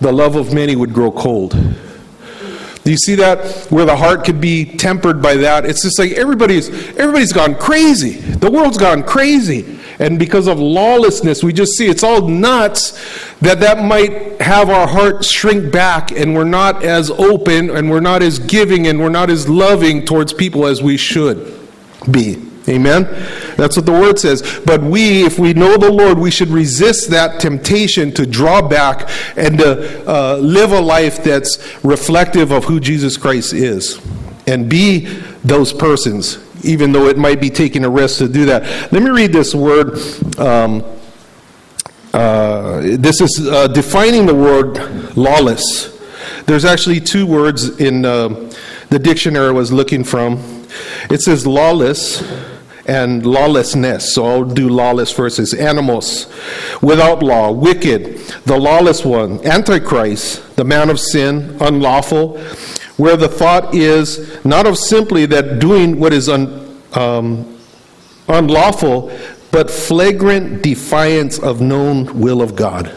the 0.00 0.12
love 0.12 0.34
of 0.34 0.52
many 0.52 0.74
would 0.74 0.92
grow 0.92 1.12
cold. 1.12 1.52
Do 1.52 2.90
you 2.90 2.96
see 2.96 3.14
that 3.16 3.70
where 3.70 3.84
the 3.84 3.96
heart 3.96 4.24
could 4.24 4.40
be 4.40 4.64
tempered 4.64 5.22
by 5.22 5.36
that? 5.36 5.64
It's 5.64 5.82
just 5.82 6.00
like 6.00 6.12
everybody's 6.12 6.68
everybody's 6.96 7.32
gone 7.32 7.54
crazy. 7.54 8.12
The 8.12 8.50
world's 8.50 8.78
gone 8.78 9.04
crazy 9.04 9.77
and 9.98 10.18
because 10.18 10.46
of 10.46 10.58
lawlessness, 10.58 11.42
we 11.42 11.52
just 11.52 11.72
see 11.72 11.88
it's 11.88 12.04
all 12.04 12.28
nuts 12.28 12.92
that 13.40 13.60
that 13.60 13.82
might 13.82 14.40
have 14.40 14.70
our 14.70 14.86
heart 14.86 15.24
shrink 15.24 15.72
back 15.72 16.12
and 16.12 16.34
we're 16.34 16.44
not 16.44 16.84
as 16.84 17.10
open 17.10 17.70
and 17.70 17.90
we're 17.90 18.00
not 18.00 18.22
as 18.22 18.38
giving 18.38 18.86
and 18.86 19.00
we're 19.00 19.08
not 19.08 19.28
as 19.28 19.48
loving 19.48 20.04
towards 20.04 20.32
people 20.32 20.66
as 20.66 20.82
we 20.82 20.96
should 20.96 21.58
be. 22.10 22.44
Amen? 22.68 23.04
That's 23.56 23.76
what 23.76 23.86
the 23.86 23.92
word 23.92 24.18
says. 24.18 24.60
But 24.64 24.82
we, 24.82 25.24
if 25.24 25.38
we 25.38 25.54
know 25.54 25.78
the 25.78 25.90
Lord, 25.90 26.18
we 26.18 26.30
should 26.30 26.48
resist 26.48 27.10
that 27.10 27.40
temptation 27.40 28.12
to 28.12 28.26
draw 28.26 28.66
back 28.66 29.08
and 29.36 29.58
to 29.58 30.06
uh, 30.08 30.36
live 30.36 30.72
a 30.72 30.80
life 30.80 31.24
that's 31.24 31.82
reflective 31.82 32.52
of 32.52 32.64
who 32.64 32.78
Jesus 32.78 33.16
Christ 33.16 33.54
is 33.54 33.98
and 34.46 34.68
be 34.68 35.06
those 35.44 35.72
persons 35.72 36.38
even 36.62 36.92
though 36.92 37.06
it 37.06 37.18
might 37.18 37.40
be 37.40 37.50
taking 37.50 37.84
a 37.84 37.90
risk 37.90 38.18
to 38.18 38.28
do 38.28 38.46
that. 38.46 38.92
Let 38.92 39.02
me 39.02 39.10
read 39.10 39.32
this 39.32 39.54
word. 39.54 39.98
Um, 40.38 40.84
uh, 42.12 42.80
this 42.96 43.20
is 43.20 43.46
uh, 43.46 43.68
defining 43.68 44.26
the 44.26 44.34
word 44.34 45.16
lawless. 45.16 45.98
There's 46.46 46.64
actually 46.64 47.00
two 47.00 47.26
words 47.26 47.78
in 47.80 48.04
uh, 48.04 48.50
the 48.88 48.98
dictionary 48.98 49.48
I 49.48 49.52
was 49.52 49.70
looking 49.70 50.04
from. 50.04 50.66
It 51.10 51.20
says 51.20 51.46
lawless 51.46 52.22
and 52.88 53.24
lawlessness. 53.26 54.14
So 54.14 54.26
I'll 54.26 54.44
do 54.44 54.68
lawless 54.68 55.12
versus 55.12 55.52
anomos, 55.52 56.26
without 56.82 57.22
law, 57.22 57.52
wicked, 57.52 58.18
the 58.46 58.56
lawless 58.58 59.04
one, 59.04 59.44
antichrist, 59.46 60.56
the 60.56 60.64
man 60.64 60.88
of 60.88 60.98
sin, 60.98 61.56
unlawful, 61.60 62.38
where 62.98 63.16
the 63.16 63.28
thought 63.28 63.74
is 63.74 64.44
not 64.44 64.66
of 64.66 64.76
simply 64.76 65.24
that 65.24 65.58
doing 65.60 65.98
what 65.98 66.12
is 66.12 66.28
un, 66.28 66.82
um, 66.92 67.58
unlawful, 68.28 69.10
but 69.50 69.70
flagrant 69.70 70.62
defiance 70.62 71.38
of 71.38 71.60
known 71.60 72.20
will 72.20 72.42
of 72.42 72.54
God. 72.54 72.94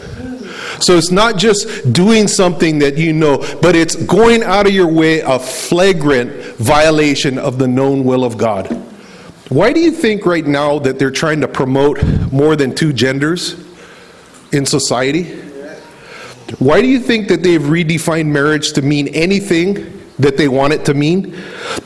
So 0.80 0.98
it's 0.98 1.12
not 1.12 1.36
just 1.36 1.92
doing 1.92 2.26
something 2.26 2.80
that 2.80 2.98
you 2.98 3.12
know, 3.12 3.38
but 3.62 3.76
it's 3.76 3.94
going 3.94 4.42
out 4.42 4.66
of 4.66 4.72
your 4.72 4.92
way 4.92 5.20
a 5.20 5.38
flagrant 5.38 6.32
violation 6.56 7.38
of 7.38 7.58
the 7.58 7.68
known 7.68 8.04
will 8.04 8.24
of 8.24 8.36
God. 8.36 8.66
Why 9.48 9.72
do 9.72 9.80
you 9.80 9.92
think 9.92 10.26
right 10.26 10.46
now 10.46 10.80
that 10.80 10.98
they're 10.98 11.10
trying 11.10 11.42
to 11.42 11.48
promote 11.48 12.02
more 12.32 12.56
than 12.56 12.74
two 12.74 12.92
genders 12.92 13.54
in 14.50 14.66
society? 14.66 15.51
Why 16.58 16.80
do 16.80 16.88
you 16.88 17.00
think 17.00 17.28
that 17.28 17.42
they've 17.42 17.60
redefined 17.60 18.26
marriage 18.26 18.72
to 18.72 18.82
mean 18.82 19.08
anything 19.08 20.00
that 20.18 20.36
they 20.36 20.48
want 20.48 20.72
it 20.72 20.84
to 20.86 20.94
mean? 20.94 21.36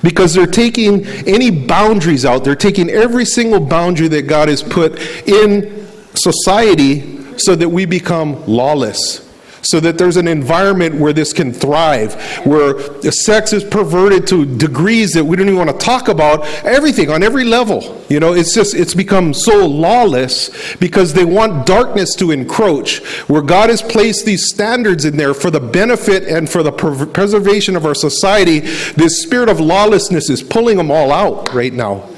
Because 0.02 0.34
they're 0.34 0.46
taking 0.46 1.06
any 1.26 1.50
boundaries 1.50 2.24
out, 2.24 2.44
they're 2.44 2.54
taking 2.56 2.90
every 2.90 3.24
single 3.24 3.60
boundary 3.60 4.08
that 4.08 4.22
God 4.22 4.48
has 4.48 4.62
put 4.62 4.98
in 5.28 5.86
society 6.14 7.38
so 7.38 7.54
that 7.54 7.68
we 7.68 7.84
become 7.84 8.44
lawless. 8.46 9.25
So 9.66 9.80
that 9.80 9.98
there's 9.98 10.16
an 10.16 10.28
environment 10.28 10.94
where 10.94 11.12
this 11.12 11.32
can 11.32 11.52
thrive, 11.52 12.14
where 12.46 12.78
sex 13.10 13.52
is 13.52 13.64
perverted 13.64 14.26
to 14.28 14.46
degrees 14.46 15.12
that 15.14 15.24
we 15.24 15.36
don't 15.36 15.48
even 15.48 15.58
want 15.58 15.70
to 15.70 15.84
talk 15.84 16.08
about. 16.08 16.44
Everything 16.64 17.10
on 17.10 17.22
every 17.22 17.44
level, 17.44 18.02
you 18.08 18.20
know, 18.20 18.32
it's 18.32 18.54
just 18.54 18.74
it's 18.74 18.94
become 18.94 19.34
so 19.34 19.66
lawless 19.66 20.76
because 20.76 21.12
they 21.12 21.24
want 21.24 21.66
darkness 21.66 22.14
to 22.16 22.30
encroach. 22.30 23.04
Where 23.28 23.42
God 23.42 23.70
has 23.70 23.82
placed 23.82 24.24
these 24.24 24.48
standards 24.48 25.04
in 25.04 25.16
there 25.16 25.34
for 25.34 25.50
the 25.50 25.60
benefit 25.60 26.24
and 26.24 26.48
for 26.48 26.62
the 26.62 26.72
preservation 26.72 27.74
of 27.76 27.84
our 27.84 27.94
society, 27.94 28.60
this 28.60 29.22
spirit 29.22 29.48
of 29.48 29.60
lawlessness 29.60 30.30
is 30.30 30.42
pulling 30.42 30.76
them 30.76 30.90
all 30.90 31.12
out 31.12 31.52
right 31.52 31.72
now. 31.72 32.08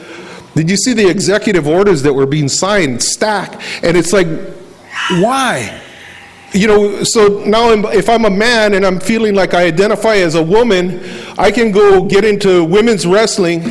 Did 0.54 0.68
you 0.68 0.76
see 0.76 0.92
the 0.92 1.08
executive 1.08 1.66
orders 1.66 2.02
that 2.02 2.12
were 2.12 2.26
being 2.26 2.48
signed 2.48 3.02
stack? 3.02 3.62
And 3.82 3.96
it's 3.96 4.12
like 4.12 4.26
why? 5.10 5.80
You 6.52 6.66
know, 6.66 7.02
so 7.04 7.44
now 7.44 7.70
if 7.72 8.08
I'm 8.08 8.24
a 8.24 8.30
man 8.30 8.74
and 8.74 8.86
I'm 8.86 8.98
feeling 8.98 9.34
like 9.34 9.52
I 9.52 9.66
identify 9.66 10.16
as 10.16 10.34
a 10.34 10.42
woman, 10.42 11.00
I 11.36 11.50
can 11.50 11.72
go 11.72 12.04
get 12.04 12.24
into 12.24 12.64
women's 12.64 13.06
wrestling 13.06 13.62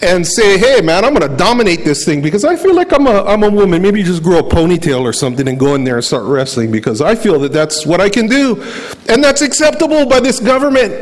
and 0.00 0.24
say, 0.24 0.58
hey, 0.58 0.80
man, 0.80 1.04
I'm 1.04 1.12
going 1.12 1.28
to 1.28 1.36
dominate 1.36 1.84
this 1.84 2.04
thing 2.04 2.22
because 2.22 2.44
I 2.44 2.54
feel 2.54 2.74
like 2.74 2.92
I'm 2.92 3.06
a, 3.06 3.24
I'm 3.24 3.42
a 3.42 3.50
woman. 3.50 3.82
Maybe 3.82 3.98
you 3.98 4.06
just 4.06 4.22
grow 4.22 4.38
a 4.38 4.42
ponytail 4.42 5.00
or 5.02 5.12
something 5.12 5.48
and 5.48 5.58
go 5.58 5.74
in 5.74 5.82
there 5.82 5.96
and 5.96 6.04
start 6.04 6.24
wrestling 6.24 6.70
because 6.70 7.00
I 7.00 7.16
feel 7.16 7.38
that 7.40 7.52
that's 7.52 7.84
what 7.84 8.00
I 8.00 8.08
can 8.08 8.28
do. 8.28 8.62
And 9.08 9.22
that's 9.22 9.42
acceptable 9.42 10.06
by 10.06 10.20
this 10.20 10.38
government. 10.38 10.92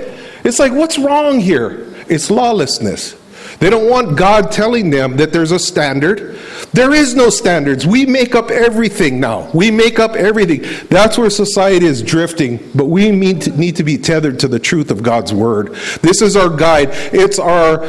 It's 0.45 0.59
like, 0.59 0.73
what's 0.73 0.99
wrong 0.99 1.41
here? 1.41 1.95
It's 2.09 2.31
lawlessness. 2.31 3.17
They 3.59 3.71
don't 3.71 3.89
want 3.89 4.19
God 4.19 4.53
telling 4.53 4.91
them 4.91 5.17
that 5.17 5.33
there's 5.33 5.53
a 5.53 5.59
standard. 5.59 6.39
There 6.73 6.93
is 6.93 7.15
no 7.15 7.31
standards. 7.31 7.87
We 7.87 8.05
make 8.05 8.35
up 8.35 8.51
everything 8.51 9.19
now. 9.19 9.51
We 9.53 9.71
make 9.71 9.99
up 9.99 10.15
everything. 10.15 10.65
That's 10.89 11.17
where 11.17 11.31
society 11.31 11.87
is 11.87 12.03
drifting, 12.03 12.71
but 12.75 12.87
we 12.87 13.11
need 13.11 13.43
to, 13.43 13.51
need 13.51 13.77
to 13.77 13.85
be 13.85 13.97
tethered 13.97 14.39
to 14.41 14.49
the 14.49 14.59
truth 14.59 14.91
of 14.91 15.03
God's 15.03 15.33
word. 15.33 15.75
This 16.03 16.23
is 16.23 16.37
our 16.37 16.55
guide, 16.55 16.91
it's 16.93 17.39
our 17.39 17.83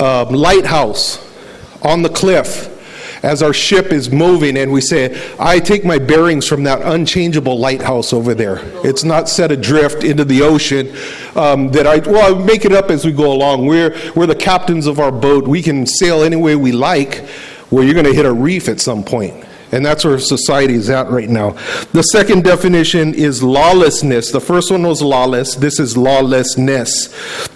um, 0.00 0.34
lighthouse 0.34 1.18
on 1.82 2.02
the 2.02 2.08
cliff 2.08 2.73
as 3.24 3.42
our 3.42 3.54
ship 3.54 3.86
is 3.86 4.10
moving 4.10 4.58
and 4.58 4.70
we 4.70 4.82
say, 4.82 5.34
I 5.40 5.58
take 5.58 5.84
my 5.84 5.98
bearings 5.98 6.46
from 6.46 6.64
that 6.64 6.82
unchangeable 6.82 7.58
lighthouse 7.58 8.12
over 8.12 8.34
there. 8.34 8.58
It's 8.86 9.02
not 9.02 9.30
set 9.30 9.50
adrift 9.50 10.04
into 10.04 10.26
the 10.26 10.42
ocean. 10.42 10.94
Um, 11.34 11.68
that 11.72 11.86
I, 11.86 11.98
well, 11.98 12.36
I 12.36 12.44
make 12.44 12.64
it 12.64 12.72
up 12.72 12.90
as 12.90 13.04
we 13.04 13.12
go 13.12 13.32
along. 13.32 13.66
We're, 13.66 13.96
we're 14.14 14.26
the 14.26 14.36
captains 14.36 14.86
of 14.86 15.00
our 15.00 15.10
boat. 15.10 15.48
We 15.48 15.62
can 15.62 15.86
sail 15.86 16.22
any 16.22 16.36
way 16.36 16.54
we 16.54 16.70
like, 16.70 17.26
where 17.70 17.82
you're 17.82 17.94
going 17.94 18.06
to 18.06 18.12
hit 18.12 18.26
a 18.26 18.32
reef 18.32 18.68
at 18.68 18.78
some 18.78 19.02
point. 19.02 19.42
And 19.72 19.84
that's 19.84 20.04
where 20.04 20.18
society 20.18 20.74
is 20.74 20.90
at 20.90 21.08
right 21.08 21.28
now. 21.28 21.56
The 21.92 22.02
second 22.02 22.44
definition 22.44 23.14
is 23.14 23.42
lawlessness. 23.42 24.30
The 24.30 24.40
first 24.40 24.70
one 24.70 24.82
was 24.82 25.02
lawless. 25.02 25.56
This 25.56 25.80
is 25.80 25.96
lawlessness. 25.96 27.08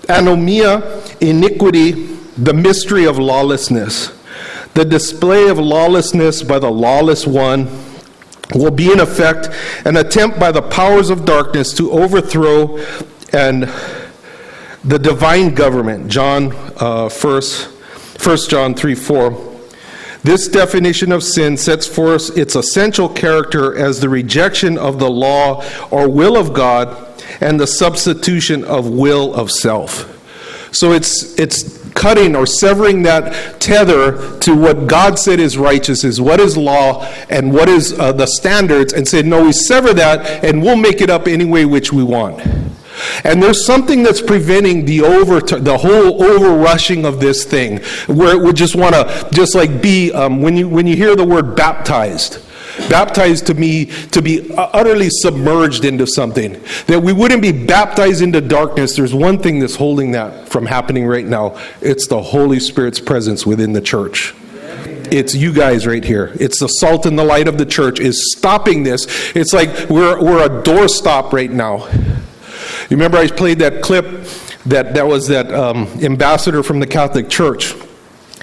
Anomia, 0.09 1.17
iniquity, 1.21 2.17
the 2.39 2.55
mystery 2.55 3.05
of 3.05 3.19
lawlessness. 3.19 4.18
The 4.75 4.85
display 4.85 5.49
of 5.49 5.59
lawlessness 5.59 6.43
by 6.43 6.59
the 6.59 6.71
lawless 6.71 7.27
one 7.27 7.69
will 8.55 8.71
be, 8.71 8.93
in 8.93 9.01
effect, 9.01 9.49
an 9.85 9.97
attempt 9.97 10.39
by 10.39 10.53
the 10.53 10.63
powers 10.63 11.11
of 11.11 11.25
darkness 11.25 11.75
to 11.75 11.91
overthrow 11.91 12.79
and 13.33 13.65
the 14.85 14.99
divine 14.99 15.55
government. 15.55 16.09
John 16.09 16.53
uh, 16.77 17.11
1, 17.11 17.43
1 18.23 18.37
John 18.49 18.75
3 18.75 18.95
4. 18.95 19.49
This 20.25 20.49
definition 20.49 21.13
of 21.13 21.23
sin 21.23 21.57
sets 21.57 21.87
forth 21.87 22.37
its 22.37 22.55
essential 22.55 23.09
character 23.09 23.77
as 23.77 24.01
the 24.01 24.09
rejection 24.09 24.77
of 24.77 24.99
the 24.99 25.11
law 25.11 25.65
or 25.91 26.09
will 26.09 26.37
of 26.37 26.53
God 26.53 27.07
and 27.41 27.59
the 27.61 27.67
substitution 27.67 28.65
of 28.65 28.89
will 28.89 29.35
of 29.35 29.51
self. 29.51 30.15
So 30.75 30.93
it's 30.93 31.39
it's 31.39 31.88
cutting 31.99 32.37
or 32.37 32.47
severing 32.47 33.03
that 33.03 33.61
tether 33.61 34.39
to 34.39 34.55
what 34.55 34.87
God 34.87 35.19
said 35.19 35.41
is 35.41 35.59
righteous, 35.59 36.05
is 36.05 36.21
what 36.21 36.39
is 36.39 36.57
law, 36.57 37.05
and 37.29 37.53
what 37.53 37.69
is 37.69 37.99
uh, 37.99 38.13
the 38.13 38.27
standards, 38.27 38.93
and 38.93 39.07
said, 39.07 39.27
no, 39.27 39.45
we 39.45 39.53
sever 39.53 39.93
that, 39.93 40.45
and 40.45 40.63
we'll 40.63 40.77
make 40.77 41.01
it 41.01 41.11
up 41.11 41.27
any 41.27 41.45
way 41.45 41.65
which 41.65 41.93
we 41.93 42.05
want. 42.05 42.41
And 43.25 43.43
there's 43.43 43.67
something 43.67 44.03
that's 44.03 44.21
preventing 44.21 44.85
the 44.85 45.03
over 45.03 45.41
the 45.41 45.79
whole 45.79 46.23
overrushing 46.23 47.05
of 47.05 47.21
this 47.21 47.45
thing, 47.45 47.79
where 48.07 48.35
it 48.35 48.41
would 48.41 48.57
just 48.57 48.77
want 48.77 48.95
to 48.95 49.29
just 49.33 49.55
like 49.55 49.83
be 49.83 50.13
um, 50.13 50.41
when 50.43 50.57
you 50.57 50.69
when 50.69 50.87
you 50.87 50.97
hear 50.97 51.15
the 51.15 51.25
word 51.25 51.55
baptized. 51.55 52.45
Baptized 52.89 53.47
to 53.49 53.55
me 53.55 53.87
to 54.13 54.23
be 54.23 54.51
utterly 54.57 55.11
submerged 55.11 55.85
into 55.85 56.07
something. 56.07 56.61
That 56.87 57.03
we 57.03 57.13
wouldn't 57.13 57.43
be 57.43 57.53
baptized 57.53 58.23
into 58.23 58.41
darkness. 58.41 58.97
There's 58.97 59.15
one 59.15 59.39
thing 59.39 59.59
that's 59.59 59.77
holding 59.77 60.13
that 60.13 60.49
from 60.49 60.67
happening 60.67 61.07
right 61.07 61.27
now 61.27 61.59
it's 61.81 62.07
the 62.07 62.21
Holy 62.21 62.61
Spirit's 62.61 63.01
presence 63.01 63.47
within 63.47 63.73
the 63.73 63.81
church. 63.81 64.35
It's 65.11 65.35
you 65.35 65.53
guys 65.53 65.87
right 65.87 66.05
here. 66.05 66.33
It's 66.39 66.61
the 66.61 66.69
salt 66.69 67.07
and 67.07 67.19
the 67.19 67.25
light 67.25 67.49
of 67.49 67.59
the 67.59 67.67
church 67.67 67.99
is 67.99 68.33
stopping 68.37 68.83
this. 68.83 69.07
It's 69.35 69.53
like 69.53 69.89
we're, 69.89 70.23
we're 70.23 70.45
a 70.45 70.63
doorstop 70.63 71.33
right 71.33 71.51
now. 71.51 71.89
You 71.89 72.97
remember 72.97 73.19
I 73.19 73.29
played 73.29 73.59
that 73.61 73.83
clip 73.83 74.05
that, 74.67 74.95
that 74.95 75.07
was 75.07 75.29
that 75.29 75.53
um, 75.53 75.87
ambassador 76.03 76.63
from 76.63 76.81
the 76.81 76.87
Catholic 76.87 77.29
Church 77.29 77.75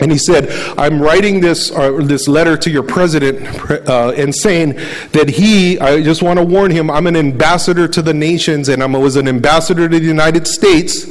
and 0.02 0.12
he 0.12 0.18
said, 0.18 0.50
I'm 0.78 1.02
writing 1.02 1.40
this, 1.40 1.72
uh, 1.72 1.92
this 2.02 2.28
letter 2.28 2.58
to 2.58 2.70
your 2.70 2.84
president 2.84 3.48
uh, 3.88 4.10
and 4.12 4.36
saying 4.36 4.74
that 5.14 5.30
he, 5.30 5.80
I 5.80 6.04
just 6.04 6.22
want 6.22 6.38
to 6.38 6.44
warn 6.44 6.72
him, 6.72 6.92
I'm 6.92 7.08
an 7.08 7.16
ambassador 7.16 7.88
to 7.88 8.02
the 8.02 8.14
nations 8.14 8.68
and 8.68 8.84
I 8.84 8.88
was 8.88 9.16
an 9.16 9.28
ambassador 9.28 9.88
to 9.88 10.00
the 10.00 10.06
United 10.06 10.48
States. 10.48 11.06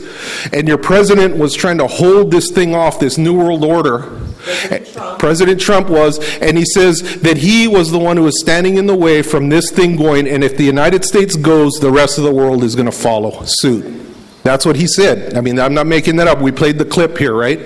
And 0.53 0.69
your 0.69 0.79
president 0.79 1.37
was 1.37 1.55
trying 1.55 1.79
to 1.79 1.87
hold 1.87 2.31
this 2.31 2.51
thing 2.51 2.75
off, 2.75 3.01
this 3.01 3.17
New 3.17 3.37
World 3.37 3.65
Order. 3.65 4.21
President 4.45 4.87
Trump. 4.93 5.19
President 5.19 5.61
Trump 5.61 5.89
was, 5.89 6.39
and 6.41 6.59
he 6.59 6.67
says 6.67 7.21
that 7.23 7.39
he 7.39 7.67
was 7.67 7.91
the 7.91 7.99
one 7.99 8.19
who 8.19 8.25
was 8.25 8.39
standing 8.39 8.77
in 8.77 8.87
the 8.87 8.95
way 8.95 9.23
from 9.23 9.49
this 9.49 9.71
thing 9.71 9.97
going. 9.97 10.29
And 10.29 10.45
if 10.45 10.59
the 10.59 10.65
United 10.65 11.03
States 11.07 11.37
goes, 11.37 11.81
the 11.81 11.91
rest 11.91 12.19
of 12.19 12.25
the 12.25 12.35
world 12.35 12.63
is 12.63 12.75
going 12.75 12.85
to 12.85 12.93
follow 12.93 13.43
suit. 13.45 14.03
That's 14.45 14.67
what 14.67 14.77
he 14.77 14.87
said. 14.87 15.35
I 15.39 15.41
mean, 15.41 15.59
I'm 15.59 15.73
not 15.73 15.87
making 15.87 16.17
that 16.17 16.29
up. 16.29 16.43
We 16.43 16.53
played 16.53 16.77
the 16.77 16.85
clip 16.85 17.17
here, 17.17 17.35
right? 17.35 17.59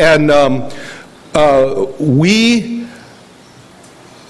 And 0.00 0.30
um, 0.30 0.70
uh, 1.34 1.86
we 2.00 2.86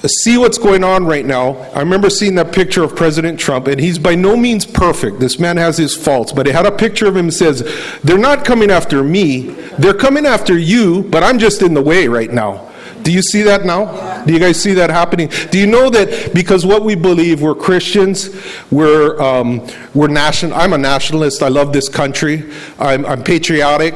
see 0.04 0.36
what's 0.36 0.58
going 0.58 0.82
on 0.82 1.04
right 1.04 1.24
now. 1.24 1.58
I 1.74 1.78
remember 1.78 2.10
seeing 2.10 2.34
that 2.34 2.52
picture 2.52 2.82
of 2.82 2.96
President 2.96 3.38
Trump, 3.38 3.68
and 3.68 3.80
he's 3.80 3.96
by 3.96 4.16
no 4.16 4.36
means 4.36 4.66
perfect. 4.66 5.20
This 5.20 5.38
man 5.38 5.56
has 5.58 5.76
his 5.76 5.96
faults, 5.96 6.32
but 6.32 6.48
it 6.48 6.54
had 6.54 6.66
a 6.66 6.72
picture 6.72 7.06
of 7.06 7.16
him 7.16 7.26
that 7.26 7.32
says, 7.32 8.00
They're 8.02 8.18
not 8.18 8.44
coming 8.44 8.70
after 8.70 9.04
me, 9.04 9.50
they're 9.78 9.94
coming 9.94 10.26
after 10.26 10.58
you, 10.58 11.04
but 11.04 11.22
I'm 11.22 11.38
just 11.38 11.62
in 11.62 11.74
the 11.74 11.82
way 11.82 12.08
right 12.08 12.32
now. 12.32 12.69
Do 13.02 13.12
you 13.12 13.22
see 13.22 13.42
that 13.42 13.64
now? 13.64 14.24
Do 14.24 14.32
you 14.32 14.38
guys 14.38 14.60
see 14.60 14.74
that 14.74 14.90
happening? 14.90 15.28
Do 15.50 15.58
you 15.58 15.66
know 15.66 15.90
that 15.90 16.34
because 16.34 16.66
what 16.66 16.82
we 16.84 16.94
believe, 16.94 17.40
we're 17.40 17.54
Christians, 17.54 18.30
we're, 18.70 19.20
um, 19.20 19.66
we're 19.94 20.08
national. 20.08 20.54
I'm 20.54 20.72
a 20.72 20.78
nationalist. 20.78 21.42
I 21.42 21.48
love 21.48 21.72
this 21.72 21.88
country. 21.88 22.50
I'm, 22.78 23.06
I'm 23.06 23.22
patriotic. 23.22 23.94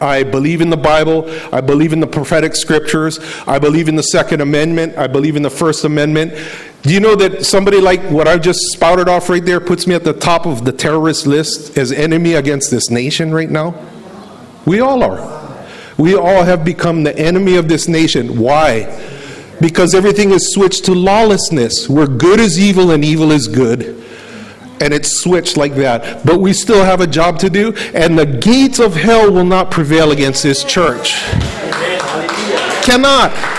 I 0.00 0.22
believe 0.22 0.60
in 0.60 0.70
the 0.70 0.76
Bible. 0.76 1.24
I 1.52 1.60
believe 1.60 1.92
in 1.92 2.00
the 2.00 2.06
prophetic 2.06 2.54
scriptures. 2.54 3.18
I 3.46 3.58
believe 3.58 3.88
in 3.88 3.96
the 3.96 4.02
Second 4.02 4.40
Amendment. 4.40 4.96
I 4.96 5.06
believe 5.06 5.36
in 5.36 5.42
the 5.42 5.50
First 5.50 5.84
Amendment. 5.84 6.32
Do 6.82 6.94
you 6.94 7.00
know 7.00 7.16
that 7.16 7.44
somebody 7.44 7.80
like 7.80 8.00
what 8.10 8.28
I 8.28 8.38
just 8.38 8.60
spouted 8.72 9.08
off 9.08 9.28
right 9.28 9.44
there 9.44 9.60
puts 9.60 9.86
me 9.86 9.94
at 9.94 10.04
the 10.04 10.12
top 10.12 10.46
of 10.46 10.64
the 10.64 10.72
terrorist 10.72 11.26
list 11.26 11.76
as 11.76 11.90
enemy 11.90 12.34
against 12.34 12.70
this 12.70 12.90
nation 12.90 13.32
right 13.32 13.50
now? 13.50 13.74
We 14.66 14.80
all 14.80 15.02
are. 15.02 15.35
We 15.98 16.14
all 16.14 16.44
have 16.44 16.64
become 16.64 17.04
the 17.04 17.16
enemy 17.18 17.56
of 17.56 17.68
this 17.68 17.88
nation. 17.88 18.38
Why? 18.38 18.84
Because 19.60 19.94
everything 19.94 20.30
is 20.32 20.52
switched 20.52 20.84
to 20.86 20.94
lawlessness, 20.94 21.88
where 21.88 22.06
good 22.06 22.40
is 22.40 22.58
evil 22.58 22.90
and 22.90 23.04
evil 23.04 23.32
is 23.32 23.48
good. 23.48 24.04
And 24.80 24.92
it's 24.92 25.10
switched 25.10 25.56
like 25.56 25.74
that. 25.76 26.26
But 26.26 26.38
we 26.38 26.52
still 26.52 26.84
have 26.84 27.00
a 27.00 27.06
job 27.06 27.38
to 27.38 27.48
do, 27.48 27.72
and 27.94 28.18
the 28.18 28.26
gates 28.26 28.78
of 28.78 28.94
hell 28.94 29.32
will 29.32 29.44
not 29.44 29.70
prevail 29.70 30.12
against 30.12 30.42
this 30.42 30.62
church. 30.64 31.14
Cannot. 32.82 33.55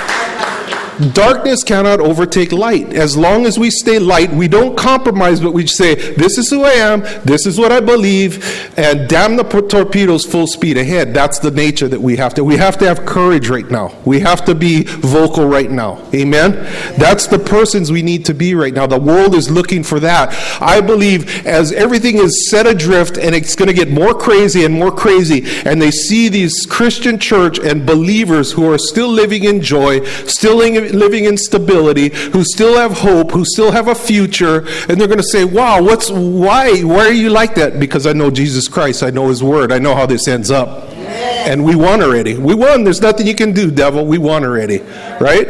Darkness 1.14 1.64
cannot 1.64 2.00
overtake 2.00 2.52
light. 2.52 2.94
As 2.94 3.16
long 3.16 3.46
as 3.46 3.60
we 3.60 3.70
stay 3.70 4.00
light, 4.00 4.32
we 4.32 4.48
don't 4.48 4.76
compromise, 4.76 5.40
but 5.40 5.52
we 5.52 5.68
say, 5.68 5.96
This 6.14 6.38
is 6.38 6.50
who 6.50 6.64
I 6.64 6.72
am, 6.72 7.02
this 7.24 7.46
is 7.46 7.60
what 7.60 7.72
I 7.72 7.80
believe, 7.80 8.44
and 8.78 9.08
damn 9.08 9.36
the 9.36 9.44
torpedoes 9.44 10.26
full 10.26 10.48
speed 10.48 10.78
ahead. 10.78 11.14
That's 11.14 11.40
the 11.40 11.52
nature 11.52 11.88
that 11.88 12.02
we 12.02 12.16
have 12.18 12.34
to. 12.36 12.44
We 12.44 12.58
have 12.58 12.78
to 12.80 12.88
have 12.88 13.06
courage 13.06 13.50
right 13.50 13.70
now. 13.70 13.96
We 14.06 14.20
have 14.22 14.44
to 14.46 14.56
be 14.56 14.84
vocal 14.84 15.48
right 15.48 15.70
now. 15.70 16.04
Amen? 16.14 16.52
That's 16.98 17.28
the 17.28 17.40
persons 17.40 17.92
we 17.92 18.02
need 18.02 18.26
to 18.26 18.34
be 18.34 18.56
right 18.56 18.74
now. 18.74 18.88
The 18.88 19.00
world 19.00 19.36
is 19.36 19.52
looking 19.52 19.84
for 19.84 20.00
that. 20.00 20.34
I 20.62 20.82
believe 20.82 21.46
as 21.46 21.72
everything 21.72 22.18
is 22.18 22.50
set 22.50 22.66
adrift 22.66 23.18
and 23.18 23.36
it's 23.36 23.56
going 23.56 23.68
to 23.68 23.74
get 23.74 23.90
more 23.90 24.14
crazy 24.14 24.66
and 24.66 24.74
more 24.74 24.92
crazy, 24.92 25.44
and 25.66 25.82
they 25.82 25.92
see 25.92 26.30
these 26.30 26.66
Christian 26.66 27.20
church 27.20 27.60
and 27.60 27.86
believers 27.86 28.52
who 28.52 28.72
are 28.72 28.80
still 28.80 29.10
living 29.10 29.44
in 29.44 29.62
joy, 29.62 30.04
still 30.26 30.56
living 30.56 30.87
living 30.92 31.26
in 31.26 31.38
stability, 31.38 32.10
who 32.10 32.44
still 32.44 32.78
have 32.78 33.00
hope, 33.00 33.32
who 33.32 33.46
still 33.46 33.72
have 33.72 33.88
a 33.88 33.96
future, 33.96 34.66
and 34.90 35.00
they're 35.00 35.08
going 35.08 35.18
to 35.18 35.24
say, 35.24 35.46
"Wow, 35.46 35.82
what's 35.82 36.10
why? 36.10 36.82
Why 36.82 37.06
are 37.08 37.12
you 37.12 37.30
like 37.30 37.56
that?" 37.56 37.80
Because 37.80 38.06
I 38.06 38.14
know 38.14 38.30
Jesus 38.30 38.68
Christ, 38.68 39.04
I 39.04 39.10
know 39.10 39.30
His 39.30 39.44
Word, 39.44 39.72
I 39.72 39.80
know 39.80 39.96
how 39.96 40.06
this 40.06 40.28
ends 40.28 40.52
up, 40.52 40.90
and 40.94 41.64
we 41.64 41.76
won 41.76 42.02
already. 42.02 42.36
We 42.36 42.56
won. 42.56 42.84
There's 42.84 43.02
nothing 43.02 43.28
you 43.28 43.36
can 43.36 43.54
do, 43.54 43.72
devil. 43.72 44.06
We 44.06 44.18
won 44.18 44.44
already, 44.44 44.80
right? 45.20 45.48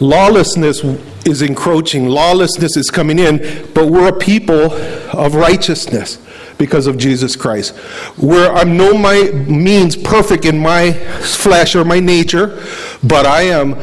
Lawlessness 0.00 0.82
is 1.26 1.42
encroaching. 1.42 2.08
Lawlessness 2.08 2.76
is 2.76 2.90
coming 2.90 3.18
in, 3.18 3.68
but 3.74 3.88
we're 3.88 4.08
a 4.08 4.16
people 4.16 4.72
of 5.12 5.34
righteousness 5.34 6.18
because 6.60 6.86
of 6.86 6.96
Jesus 6.96 7.34
Christ. 7.34 7.74
Where 8.16 8.52
I'm 8.52 8.76
no 8.76 8.96
my 8.96 9.32
means 9.48 9.96
perfect 9.96 10.44
in 10.44 10.58
my 10.58 10.92
flesh 10.92 11.74
or 11.74 11.84
my 11.84 11.98
nature, 11.98 12.62
but 13.02 13.26
I 13.26 13.42
am 13.42 13.74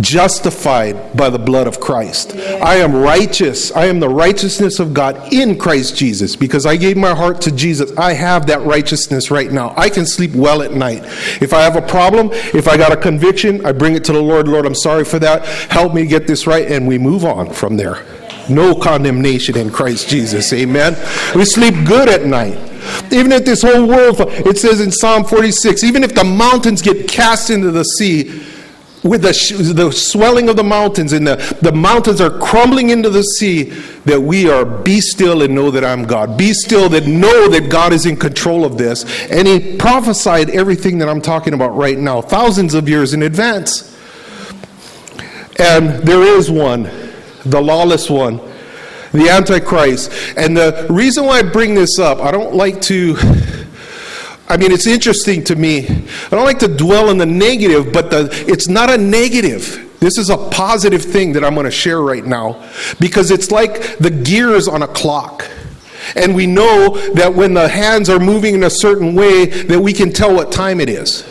justified 0.00 1.16
by 1.16 1.28
the 1.28 1.38
blood 1.38 1.66
of 1.66 1.80
Christ. 1.80 2.34
I 2.36 2.76
am 2.76 2.94
righteous. 2.94 3.72
I 3.72 3.86
am 3.86 4.00
the 4.00 4.08
righteousness 4.08 4.78
of 4.78 4.94
God 4.94 5.32
in 5.32 5.58
Christ 5.58 5.96
Jesus 5.96 6.36
because 6.36 6.66
I 6.66 6.76
gave 6.76 6.96
my 6.96 7.14
heart 7.14 7.40
to 7.42 7.52
Jesus. 7.52 7.96
I 7.96 8.12
have 8.14 8.46
that 8.46 8.62
righteousness 8.62 9.30
right 9.30 9.50
now. 9.50 9.74
I 9.76 9.88
can 9.88 10.06
sleep 10.06 10.34
well 10.34 10.62
at 10.62 10.72
night. 10.72 11.02
If 11.42 11.52
I 11.52 11.62
have 11.62 11.76
a 11.76 11.82
problem, 11.82 12.30
if 12.32 12.68
I 12.68 12.76
got 12.76 12.92
a 12.92 12.96
conviction, 12.96 13.64
I 13.66 13.72
bring 13.72 13.94
it 13.94 14.04
to 14.04 14.12
the 14.12 14.22
Lord. 14.22 14.48
Lord, 14.48 14.66
I'm 14.66 14.74
sorry 14.74 15.04
for 15.04 15.18
that. 15.18 15.44
Help 15.70 15.94
me 15.94 16.06
get 16.06 16.26
this 16.26 16.46
right. 16.46 16.70
And 16.70 16.86
we 16.86 16.98
move 16.98 17.24
on 17.24 17.52
from 17.52 17.76
there. 17.76 18.04
No 18.48 18.74
condemnation 18.74 19.56
in 19.56 19.70
Christ 19.70 20.08
Jesus. 20.08 20.52
Amen. 20.52 20.94
We 21.34 21.44
sleep 21.44 21.74
good 21.86 22.08
at 22.08 22.24
night. 22.24 22.56
Even 23.12 23.32
if 23.32 23.44
this 23.44 23.62
whole 23.62 23.86
world, 23.86 24.16
it 24.20 24.58
says 24.58 24.80
in 24.80 24.90
Psalm 24.90 25.24
46, 25.24 25.84
even 25.84 26.02
if 26.04 26.14
the 26.14 26.24
mountains 26.24 26.80
get 26.80 27.08
cast 27.08 27.50
into 27.50 27.70
the 27.70 27.84
sea, 27.84 28.44
with 29.04 29.22
the, 29.22 29.72
the 29.74 29.92
swelling 29.92 30.48
of 30.48 30.56
the 30.56 30.64
mountains 30.64 31.12
and 31.12 31.26
the, 31.26 31.36
the 31.62 31.72
mountains 31.72 32.20
are 32.20 32.36
crumbling 32.38 32.90
into 32.90 33.10
the 33.10 33.22
sea, 33.22 33.64
that 34.04 34.20
we 34.20 34.50
are 34.50 34.64
be 34.64 35.00
still 35.00 35.42
and 35.42 35.54
know 35.54 35.70
that 35.70 35.84
I'm 35.84 36.04
God. 36.04 36.36
Be 36.36 36.52
still 36.52 36.88
that 36.90 37.06
know 37.06 37.48
that 37.48 37.70
God 37.70 37.92
is 37.92 38.06
in 38.06 38.16
control 38.16 38.64
of 38.64 38.76
this. 38.76 39.04
And 39.30 39.46
he 39.46 39.76
prophesied 39.76 40.50
everything 40.50 40.98
that 40.98 41.08
I'm 41.08 41.20
talking 41.20 41.54
about 41.54 41.76
right 41.76 41.98
now, 41.98 42.20
thousands 42.20 42.74
of 42.74 42.88
years 42.88 43.14
in 43.14 43.22
advance. 43.22 43.96
And 45.60 46.02
there 46.06 46.22
is 46.22 46.50
one 46.50 47.07
the 47.50 47.60
lawless 47.60 48.10
one, 48.10 48.40
the 49.12 49.28
Antichrist. 49.30 50.12
And 50.36 50.56
the 50.56 50.86
reason 50.90 51.24
why 51.24 51.38
I 51.38 51.42
bring 51.42 51.74
this 51.74 51.98
up, 51.98 52.18
I 52.18 52.30
don't 52.30 52.54
like 52.54 52.80
to. 52.82 53.16
I 54.50 54.56
mean, 54.56 54.72
it's 54.72 54.86
interesting 54.86 55.44
to 55.44 55.56
me. 55.56 55.86
I 55.86 56.30
don't 56.30 56.44
like 56.44 56.60
to 56.60 56.68
dwell 56.68 57.10
on 57.10 57.18
the 57.18 57.26
negative, 57.26 57.92
but 57.92 58.10
the, 58.10 58.30
it's 58.48 58.66
not 58.66 58.88
a 58.88 58.96
negative. 58.96 59.94
This 60.00 60.16
is 60.16 60.30
a 60.30 60.36
positive 60.36 61.02
thing 61.02 61.32
that 61.32 61.44
I'm 61.44 61.54
going 61.54 61.64
to 61.64 61.70
share 61.70 62.00
right 62.00 62.24
now 62.24 62.66
because 62.98 63.30
it's 63.30 63.50
like 63.50 63.98
the 63.98 64.10
gears 64.10 64.66
on 64.66 64.82
a 64.82 64.88
clock. 64.88 65.46
And 66.16 66.34
we 66.34 66.46
know 66.46 66.96
that 67.12 67.34
when 67.34 67.52
the 67.52 67.68
hands 67.68 68.08
are 68.08 68.20
moving 68.20 68.54
in 68.54 68.62
a 68.62 68.70
certain 68.70 69.14
way 69.14 69.44
that 69.44 69.78
we 69.78 69.92
can 69.92 70.12
tell 70.12 70.34
what 70.34 70.50
time 70.50 70.80
it 70.80 70.88
is. 70.88 71.26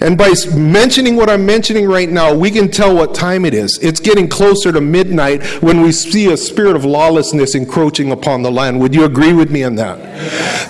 And 0.00 0.16
by 0.16 0.32
mentioning 0.54 1.16
what 1.16 1.28
I'm 1.30 1.44
mentioning 1.46 1.86
right 1.86 2.08
now, 2.08 2.34
we 2.34 2.50
can 2.50 2.70
tell 2.70 2.94
what 2.94 3.14
time 3.14 3.44
it 3.44 3.54
is. 3.54 3.78
It's 3.78 4.00
getting 4.00 4.28
closer 4.28 4.72
to 4.72 4.80
midnight 4.80 5.44
when 5.62 5.80
we 5.80 5.92
see 5.92 6.32
a 6.32 6.36
spirit 6.36 6.76
of 6.76 6.84
lawlessness 6.84 7.54
encroaching 7.54 8.12
upon 8.12 8.42
the 8.42 8.50
land. 8.50 8.80
Would 8.80 8.94
you 8.94 9.04
agree 9.04 9.32
with 9.32 9.50
me 9.50 9.64
on 9.64 9.74
that? 9.76 9.98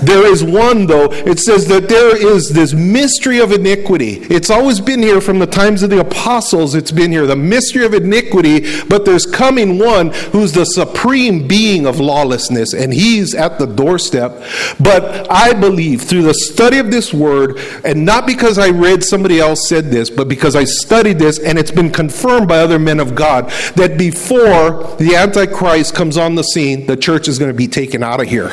There 0.02 0.26
is 0.26 0.44
one, 0.44 0.86
though. 0.86 1.10
It 1.10 1.38
says 1.38 1.66
that 1.68 1.88
there 1.88 2.16
is 2.16 2.50
this 2.50 2.72
mystery 2.72 3.40
of 3.40 3.52
iniquity. 3.52 4.18
It's 4.30 4.50
always 4.50 4.80
been 4.80 5.02
here 5.02 5.20
from 5.20 5.38
the 5.38 5.46
times 5.46 5.82
of 5.82 5.90
the 5.90 6.00
apostles, 6.00 6.74
it's 6.74 6.92
been 6.92 7.10
here. 7.10 7.26
The 7.26 7.36
mystery 7.36 7.84
of 7.84 7.94
iniquity, 7.94 8.82
but 8.84 9.04
there's 9.04 9.26
coming 9.26 9.78
one 9.78 10.12
who's 10.32 10.52
the 10.52 10.64
supreme 10.64 11.46
being 11.48 11.86
of 11.86 12.00
lawlessness, 12.00 12.74
and 12.74 12.92
he's 12.92 13.34
at 13.34 13.58
the 13.58 13.66
doorstep. 13.66 14.42
But 14.80 15.30
I 15.30 15.52
believe 15.52 16.02
through 16.02 16.22
the 16.22 16.34
study 16.34 16.78
of 16.78 16.90
this 16.90 17.12
word, 17.12 17.58
and 17.84 18.04
not 18.04 18.26
because 18.26 18.58
I 18.58 18.70
read 18.70 18.97
somebody 19.02 19.40
else 19.40 19.68
said 19.68 19.86
this, 19.86 20.10
but 20.10 20.28
because 20.28 20.56
I 20.56 20.64
studied 20.64 21.18
this 21.18 21.38
and 21.38 21.58
it's 21.58 21.70
been 21.70 21.90
confirmed 21.90 22.48
by 22.48 22.58
other 22.58 22.78
men 22.78 23.00
of 23.00 23.14
God 23.14 23.50
that 23.76 23.96
before 23.98 24.96
the 24.96 25.14
Antichrist 25.16 25.94
comes 25.94 26.16
on 26.16 26.34
the 26.34 26.44
scene, 26.44 26.86
the 26.86 26.96
church 26.96 27.28
is 27.28 27.38
going 27.38 27.50
to 27.50 27.56
be 27.56 27.68
taken 27.68 28.02
out 28.02 28.20
of 28.20 28.28
here. 28.28 28.50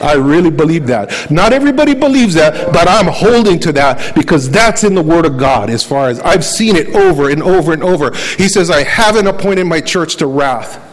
I 0.00 0.14
really 0.14 0.50
believe 0.50 0.86
that. 0.86 1.30
Not 1.30 1.52
everybody 1.52 1.94
believes 1.94 2.34
that, 2.34 2.72
but 2.72 2.88
I'm 2.88 3.06
holding 3.06 3.58
to 3.60 3.72
that 3.72 4.14
because 4.14 4.50
that's 4.50 4.84
in 4.84 4.94
the 4.94 5.02
Word 5.02 5.26
of 5.26 5.38
God 5.38 5.70
as 5.70 5.82
far 5.82 6.08
as 6.08 6.20
I've 6.20 6.44
seen 6.44 6.76
it 6.76 6.94
over 6.94 7.30
and 7.30 7.42
over 7.42 7.72
and 7.72 7.82
over. 7.82 8.14
He 8.36 8.48
says, 8.48 8.70
I 8.70 8.84
haven't 8.84 9.26
appointed 9.26 9.64
my 9.64 9.80
church 9.80 10.16
to 10.16 10.26
wrath. 10.26 10.84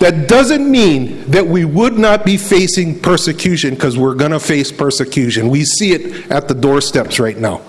That 0.00 0.28
doesn't 0.28 0.68
mean 0.68 1.30
that 1.30 1.46
we 1.46 1.64
would 1.64 1.98
not 1.98 2.24
be 2.24 2.36
facing 2.36 2.98
persecution 2.98 3.74
because 3.74 3.96
we're 3.96 4.14
going 4.14 4.32
to 4.32 4.40
face 4.40 4.72
persecution. 4.72 5.48
We 5.48 5.64
see 5.64 5.92
it 5.92 6.30
at 6.30 6.48
the 6.48 6.54
doorsteps 6.54 7.20
right 7.20 7.36
now. 7.36 7.62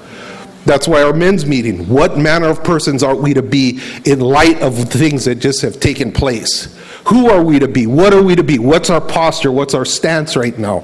That's 0.66 0.88
why 0.88 1.02
our 1.02 1.14
men's 1.14 1.46
meeting. 1.46 1.88
What 1.90 2.18
manner 2.18 2.48
of 2.48 2.64
persons 2.64 3.02
are 3.04 3.16
we 3.16 3.34
to 3.34 3.42
be 3.42 3.82
in 4.06 4.20
light 4.20 4.62
of 4.62 4.78
things 4.78 5.26
that 5.26 5.36
just 5.36 5.62
have 5.62 5.80
taken 5.80 6.12
place? 6.12 6.78
Who 7.08 7.30
are 7.30 7.44
we 7.44 7.60
to 7.60 7.68
be? 7.68 7.88
What 7.88 8.14
are 8.14 8.22
we 8.22 8.36
to 8.36 8.44
be? 8.44 8.60
What's 8.60 8.90
our 8.90 9.02
posture? 9.02 9.52
What's 9.52 9.74
our 9.74 9.86
stance 9.86 10.36
right 10.36 10.58
now? 10.58 10.84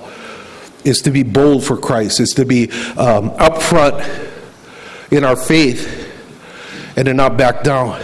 Is 0.83 1.01
to 1.03 1.11
be 1.11 1.23
bold 1.23 1.63
for 1.63 1.77
Christ, 1.77 2.19
is 2.19 2.33
to 2.35 2.45
be 2.45 2.71
um, 2.97 3.31
upfront 3.31 4.33
in 5.11 5.23
our 5.23 5.35
faith 5.35 6.05
and 6.95 7.05
to 7.05 7.13
not 7.13 7.37
back 7.37 7.63
down. 7.63 8.01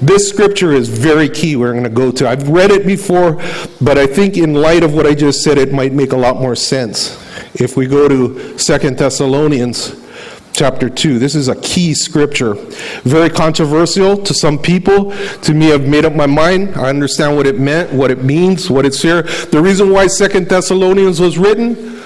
This 0.00 0.28
scripture 0.28 0.72
is 0.72 0.88
very 0.88 1.28
key. 1.28 1.56
We're 1.56 1.72
going 1.72 1.84
to 1.84 1.90
go 1.90 2.12
to. 2.12 2.28
I've 2.28 2.48
read 2.48 2.70
it 2.70 2.86
before, 2.86 3.42
but 3.80 3.98
I 3.98 4.06
think 4.06 4.36
in 4.36 4.54
light 4.54 4.84
of 4.84 4.94
what 4.94 5.06
I 5.06 5.14
just 5.14 5.42
said, 5.42 5.58
it 5.58 5.72
might 5.72 5.92
make 5.92 6.12
a 6.12 6.16
lot 6.16 6.36
more 6.36 6.54
sense. 6.54 7.16
If 7.54 7.76
we 7.76 7.86
go 7.86 8.08
to 8.08 8.56
Second 8.56 8.96
Thessalonians 8.96 10.07
chapter 10.52 10.88
2. 10.88 11.18
This 11.18 11.34
is 11.34 11.48
a 11.48 11.56
key 11.56 11.94
scripture. 11.94 12.54
Very 13.02 13.30
controversial 13.30 14.16
to 14.16 14.34
some 14.34 14.58
people. 14.58 15.12
To 15.42 15.54
me, 15.54 15.72
I've 15.72 15.86
made 15.88 16.04
up 16.04 16.14
my 16.14 16.26
mind. 16.26 16.76
I 16.76 16.88
understand 16.88 17.36
what 17.36 17.46
it 17.46 17.58
meant, 17.58 17.92
what 17.92 18.10
it 18.10 18.24
means, 18.24 18.70
what 18.70 18.84
it's 18.84 19.02
here. 19.02 19.22
The 19.22 19.60
reason 19.62 19.90
why 19.90 20.06
Second 20.06 20.48
Thessalonians 20.48 21.20
was 21.20 21.38
written, 21.38 22.02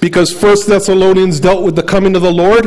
because 0.00 0.32
First 0.32 0.66
Thessalonians 0.68 1.40
dealt 1.40 1.62
with 1.62 1.76
the 1.76 1.82
coming 1.82 2.16
of 2.16 2.22
the 2.22 2.32
Lord. 2.32 2.66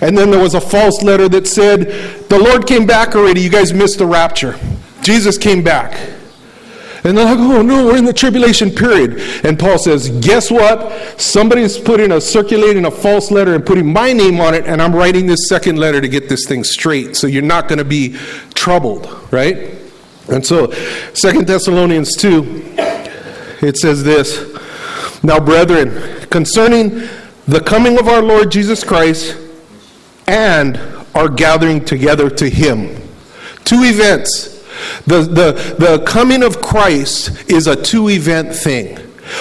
And 0.00 0.16
then 0.16 0.30
there 0.30 0.40
was 0.42 0.54
a 0.54 0.60
false 0.60 1.02
letter 1.02 1.28
that 1.28 1.46
said, 1.46 2.28
The 2.28 2.38
Lord 2.38 2.66
came 2.66 2.86
back 2.86 3.14
already. 3.14 3.42
You 3.42 3.50
guys 3.50 3.72
missed 3.72 3.98
the 3.98 4.06
rapture. 4.06 4.58
Jesus 5.02 5.38
came 5.38 5.62
back. 5.62 6.15
And 7.04 7.16
they're 7.16 7.24
like, 7.24 7.38
oh 7.38 7.62
no, 7.62 7.86
we're 7.86 7.96
in 7.96 8.04
the 8.04 8.12
tribulation 8.12 8.70
period. 8.70 9.20
And 9.44 9.58
Paul 9.58 9.78
says, 9.78 10.10
guess 10.20 10.50
what? 10.50 11.20
Somebody's 11.20 11.78
putting 11.78 12.12
a 12.12 12.20
circulating 12.20 12.84
a 12.84 12.90
false 12.90 13.30
letter 13.30 13.54
and 13.54 13.64
putting 13.64 13.92
my 13.92 14.12
name 14.12 14.40
on 14.40 14.54
it, 14.54 14.66
and 14.66 14.80
I'm 14.80 14.94
writing 14.94 15.26
this 15.26 15.48
second 15.48 15.78
letter 15.78 16.00
to 16.00 16.08
get 16.08 16.28
this 16.28 16.46
thing 16.46 16.64
straight. 16.64 17.16
So 17.16 17.26
you're 17.26 17.42
not 17.42 17.68
going 17.68 17.78
to 17.78 17.84
be 17.84 18.16
troubled, 18.54 19.06
right? 19.30 19.74
And 20.28 20.44
so, 20.44 20.72
Second 21.14 21.46
Thessalonians 21.46 22.16
2, 22.16 22.74
it 23.62 23.76
says 23.76 24.02
this 24.02 24.54
Now, 25.22 25.38
brethren, 25.38 26.26
concerning 26.30 27.08
the 27.46 27.60
coming 27.60 27.98
of 27.98 28.08
our 28.08 28.22
Lord 28.22 28.50
Jesus 28.50 28.82
Christ 28.82 29.38
and 30.26 30.78
our 31.14 31.28
gathering 31.28 31.84
together 31.84 32.28
to 32.28 32.50
him. 32.50 33.00
Two 33.64 33.82
events. 33.84 34.55
The, 35.06 35.22
the, 35.22 35.76
the 35.78 36.04
coming 36.04 36.42
of 36.42 36.60
Christ 36.60 37.50
is 37.50 37.66
a 37.66 37.80
two 37.80 38.08
event 38.08 38.54
thing. 38.54 38.98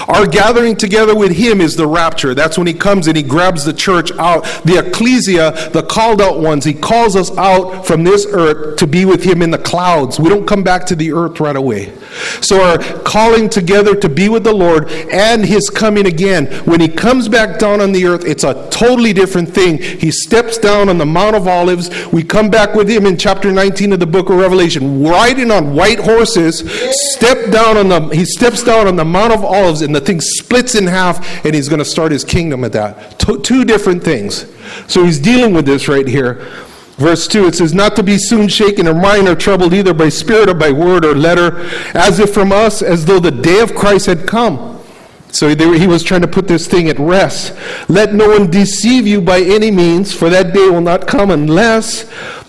Our 0.08 0.26
gathering 0.26 0.76
together 0.76 1.16
with 1.16 1.32
him 1.32 1.62
is 1.62 1.76
the 1.76 1.88
rapture. 1.88 2.34
That's 2.34 2.58
when 2.58 2.68
he 2.68 2.74
comes 2.74 3.08
and 3.08 3.16
he 3.16 3.24
grabs 3.24 3.66
the 3.66 3.74
church 3.74 4.12
out, 4.14 4.44
the 4.66 4.84
ecclesia, 4.86 5.70
the 5.72 5.84
called 5.84 6.22
out 6.22 6.40
ones. 6.40 6.66
He 6.66 6.74
calls 6.74 7.16
us 7.16 7.36
out 7.38 7.86
from 7.86 8.04
this 8.04 8.26
earth 8.30 8.78
to 8.78 8.88
be 8.88 9.06
with 9.06 9.24
him 9.24 9.42
in 9.42 9.52
the 9.52 9.58
clouds. 9.58 10.20
We 10.20 10.30
don't 10.30 10.48
come 10.48 10.64
back 10.64 10.86
to 10.88 10.96
the 10.96 11.14
earth 11.14 11.40
right 11.40 11.56
away. 11.56 11.94
So, 12.42 12.62
our 12.62 12.78
calling 13.04 13.50
together 13.50 13.96
to 13.96 14.10
be 14.10 14.30
with 14.30 14.44
the 14.44 14.54
Lord 14.54 14.90
and 14.90 15.46
his 15.46 15.70
coming 15.70 16.06
again. 16.06 16.48
When 16.66 16.82
he 16.82 16.88
comes 16.88 17.28
back 17.30 17.60
down 17.60 17.82
on 17.82 17.92
the 17.92 18.06
earth, 18.06 18.26
it's 18.26 18.44
a 18.44 18.70
totally 18.70 19.14
different 19.14 19.50
thing. 19.50 19.82
He 19.82 20.12
steps 20.12 20.58
down 20.58 20.90
on 20.90 20.98
the 20.98 21.06
Mount 21.06 21.36
of 21.36 21.48
Olives. 21.48 21.90
We 22.08 22.24
come 22.24 22.50
back 22.50 22.76
with 22.76 22.90
him 22.90 23.06
in 23.06 23.18
chapter 23.18 23.52
19 23.52 23.94
of 23.94 24.00
the 24.00 24.06
book 24.06 24.30
of 24.30 24.38
Revelation, 24.38 25.04
riding 25.04 25.52
on 25.52 25.74
white 25.74 26.00
horses, 26.00 26.60
step 27.12 27.52
down 27.52 27.78
on 27.78 27.90
the 27.90 28.16
he 28.16 28.26
steps 28.26 28.64
down 28.64 28.88
on 28.88 28.96
the 28.96 29.06
Mount 29.06 29.34
of 29.34 29.44
Olives 29.44 29.82
and 29.82 29.96
the 29.96 30.02
thing 30.02 30.22
splits 30.22 30.76
in 30.76 30.88
half, 30.88 31.46
and 31.46 31.56
he's 31.56 31.70
going 31.70 31.80
to 31.80 31.86
start 31.86 32.12
his 32.12 32.24
kingdom 32.24 32.64
at 32.64 32.74
that. 32.74 33.20
Two 33.20 33.66
different 33.66 34.04
things. 34.04 34.46
So 34.88 35.04
he's 35.04 35.20
dealing 35.20 35.54
with 35.54 35.66
this 35.66 35.88
right 35.88 36.08
here. 36.08 36.46
Verse 36.98 37.28
2, 37.28 37.48
it 37.48 37.56
says, 37.56 37.74
Not 37.74 37.96
to 37.98 38.04
be 38.04 38.18
soon 38.18 38.48
shaken 38.48 38.88
or 38.88 38.94
mind 38.94 39.28
or 39.28 39.36
troubled 39.36 39.74
either 39.74 39.94
by 39.94 40.10
spirit 40.10 40.50
or 40.50 40.54
by 40.54 40.72
word 40.72 41.04
or 41.04 41.14
letter, 41.14 41.66
as 41.94 42.20
if 42.20 42.34
from 42.34 42.52
us, 42.52 42.82
as 42.82 43.06
though 43.06 43.20
the 43.20 43.32
day 43.32 43.60
of 43.60 43.76
Christ 43.76 44.06
had 44.06 44.26
come. 44.26 44.72
So 45.30 45.50
he 45.50 45.88
was 45.88 46.02
trying 46.02 46.22
to 46.22 46.30
put 46.30 46.48
this 46.48 46.66
thing 46.66 46.88
at 46.88 46.98
rest. 46.98 47.54
Let 47.90 48.14
no 48.14 48.30
one 48.30 48.50
deceive 48.50 49.06
you 49.06 49.20
by 49.20 49.42
any 49.42 49.70
means, 49.70 50.14
for 50.14 50.30
that 50.30 50.54
day 50.54 50.70
will 50.70 50.80
not 50.80 51.08
come 51.08 51.30
unless 51.30 52.04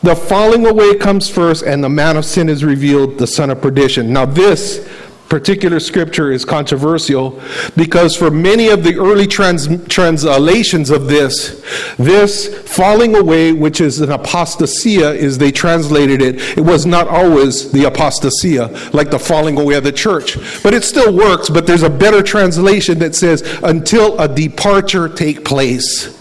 the 0.04 0.14
falling 0.14 0.64
away 0.64 0.94
comes 0.96 1.28
first 1.28 1.64
and 1.64 1.82
the 1.82 1.88
man 1.88 2.16
of 2.16 2.24
sin 2.24 2.48
is 2.48 2.62
revealed, 2.62 3.18
the 3.18 3.26
son 3.26 3.50
of 3.50 3.60
perdition. 3.60 4.12
Now, 4.12 4.24
this 4.24 4.88
particular 5.28 5.80
scripture 5.80 6.30
is 6.30 6.44
controversial 6.44 7.40
because 7.76 8.16
for 8.16 8.30
many 8.30 8.68
of 8.68 8.84
the 8.84 8.96
early 8.96 9.26
trans- 9.26 9.84
translations 9.88 10.90
of 10.90 11.06
this, 11.06 11.62
this 11.96 12.56
falling 12.68 13.16
away, 13.16 13.52
which 13.52 13.80
is 13.80 14.00
an 14.00 14.10
apostasia, 14.10 15.14
is 15.14 15.38
they 15.38 15.52
translated 15.52 16.22
it. 16.22 16.58
It 16.58 16.62
was 16.62 16.86
not 16.86 17.08
always 17.08 17.72
the 17.72 17.84
apostasia, 17.84 18.92
like 18.94 19.10
the 19.10 19.18
falling 19.18 19.58
away 19.58 19.74
of 19.74 19.84
the 19.84 19.92
church. 19.92 20.36
But 20.62 20.74
it 20.74 20.84
still 20.84 21.14
works, 21.14 21.50
but 21.50 21.66
there's 21.66 21.82
a 21.82 21.90
better 21.90 22.22
translation 22.22 22.98
that 23.00 23.14
says, 23.14 23.42
until 23.62 24.18
a 24.20 24.28
departure 24.28 25.08
take 25.08 25.44
place 25.44 26.15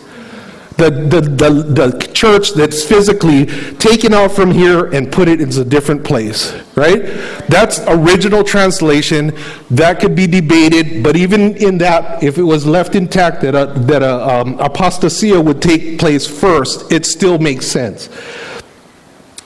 the, 0.78 0.90
the, 0.90 1.22
the, 1.22 1.50
the 1.50 2.12
church 2.14 2.54
that's 2.54 2.84
physically 2.84 3.46
taken 3.76 4.14
out 4.14 4.32
from 4.32 4.52
here 4.52 4.88
and 4.88 5.10
put 5.10 5.30
it 5.30 5.40
into 5.40 5.62
a 5.62 5.64
different 5.66 6.04
place, 6.04 6.54
right? 6.76 7.04
That's 7.48 7.80
original 7.88 8.44
translation. 8.44 9.34
That 9.72 10.02
could 10.02 10.16
be 10.16 10.28
debated, 10.28 11.02
but 11.02 11.16
even 11.16 11.56
in 11.56 11.78
that, 11.78 12.22
if 12.22 12.38
it 12.38 12.44
was 12.44 12.66
left 12.66 12.96
intact 12.96 13.42
that 13.42 13.56
a, 13.56 13.80
that 13.82 14.04
a 14.04 14.42
um, 14.42 14.58
apostasia 14.58 15.44
would 15.44 15.62
take 15.62 15.98
place 15.98 16.28
first, 16.28 16.92
it 16.92 17.06
still 17.06 17.40
makes 17.40 17.66
sense. 17.66 18.08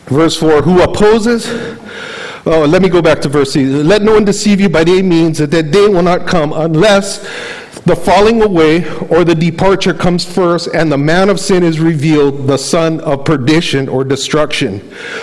Verse 0.05 0.35
4 0.35 0.63
Who 0.63 0.81
opposes? 0.81 1.47
Oh, 2.45 2.65
let 2.65 2.81
me 2.81 2.89
go 2.89 3.01
back 3.01 3.21
to 3.21 3.29
verse 3.29 3.53
6. 3.53 3.69
Let 3.69 4.01
no 4.01 4.13
one 4.13 4.25
deceive 4.25 4.59
you 4.59 4.69
by 4.69 4.81
any 4.81 5.03
means 5.03 5.37
that 5.37 5.51
that 5.51 5.69
day 5.69 5.87
will 5.87 6.01
not 6.01 6.25
come 6.25 6.53
unless 6.53 7.19
the 7.85 7.95
falling 7.95 8.41
away 8.41 8.89
or 9.07 9.23
the 9.23 9.35
departure 9.35 9.93
comes 9.93 10.25
first, 10.25 10.67
and 10.73 10.91
the 10.91 10.97
man 10.97 11.29
of 11.29 11.39
sin 11.39 11.63
is 11.63 11.79
revealed, 11.79 12.47
the 12.47 12.57
son 12.57 12.99
of 13.01 13.25
perdition 13.25 13.87
or 13.87 14.03
destruction, 14.03 14.79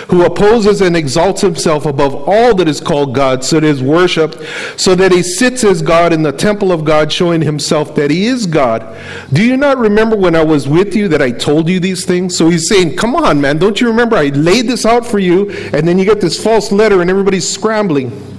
who 0.09 0.25
opposes 0.25 0.81
and 0.81 0.95
exalts 0.95 1.41
himself 1.41 1.85
above 1.85 2.15
all 2.15 2.55
that 2.55 2.67
is 2.67 2.81
called 2.81 3.13
God, 3.13 3.43
so 3.43 3.59
that 3.59 3.67
is 3.67 3.81
worshipped, 3.81 4.37
so 4.79 4.95
that 4.95 5.11
he 5.11 5.21
sits 5.21 5.63
as 5.63 5.81
God 5.81 6.13
in 6.13 6.23
the 6.23 6.31
temple 6.31 6.71
of 6.71 6.83
God, 6.83 7.11
showing 7.11 7.41
himself 7.41 7.95
that 7.95 8.11
he 8.11 8.25
is 8.25 8.45
God. 8.45 8.97
Do 9.31 9.43
you 9.43 9.57
not 9.57 9.77
remember 9.77 10.15
when 10.15 10.35
I 10.35 10.43
was 10.43 10.67
with 10.67 10.95
you 10.95 11.07
that 11.09 11.21
I 11.21 11.31
told 11.31 11.69
you 11.69 11.79
these 11.79 12.05
things? 12.05 12.37
So 12.37 12.49
he's 12.49 12.67
saying, 12.67 12.95
Come 12.95 13.15
on, 13.15 13.39
man, 13.39 13.57
don't 13.57 13.79
you 13.79 13.87
remember? 13.87 14.15
I 14.15 14.27
laid 14.29 14.67
this 14.67 14.85
out 14.85 15.05
for 15.05 15.19
you, 15.19 15.51
and 15.73 15.87
then 15.87 15.99
you 15.99 16.05
get 16.05 16.21
this 16.21 16.41
false 16.41 16.71
letter, 16.71 17.01
and 17.01 17.09
everybody's 17.09 17.47
scrambling. 17.47 18.36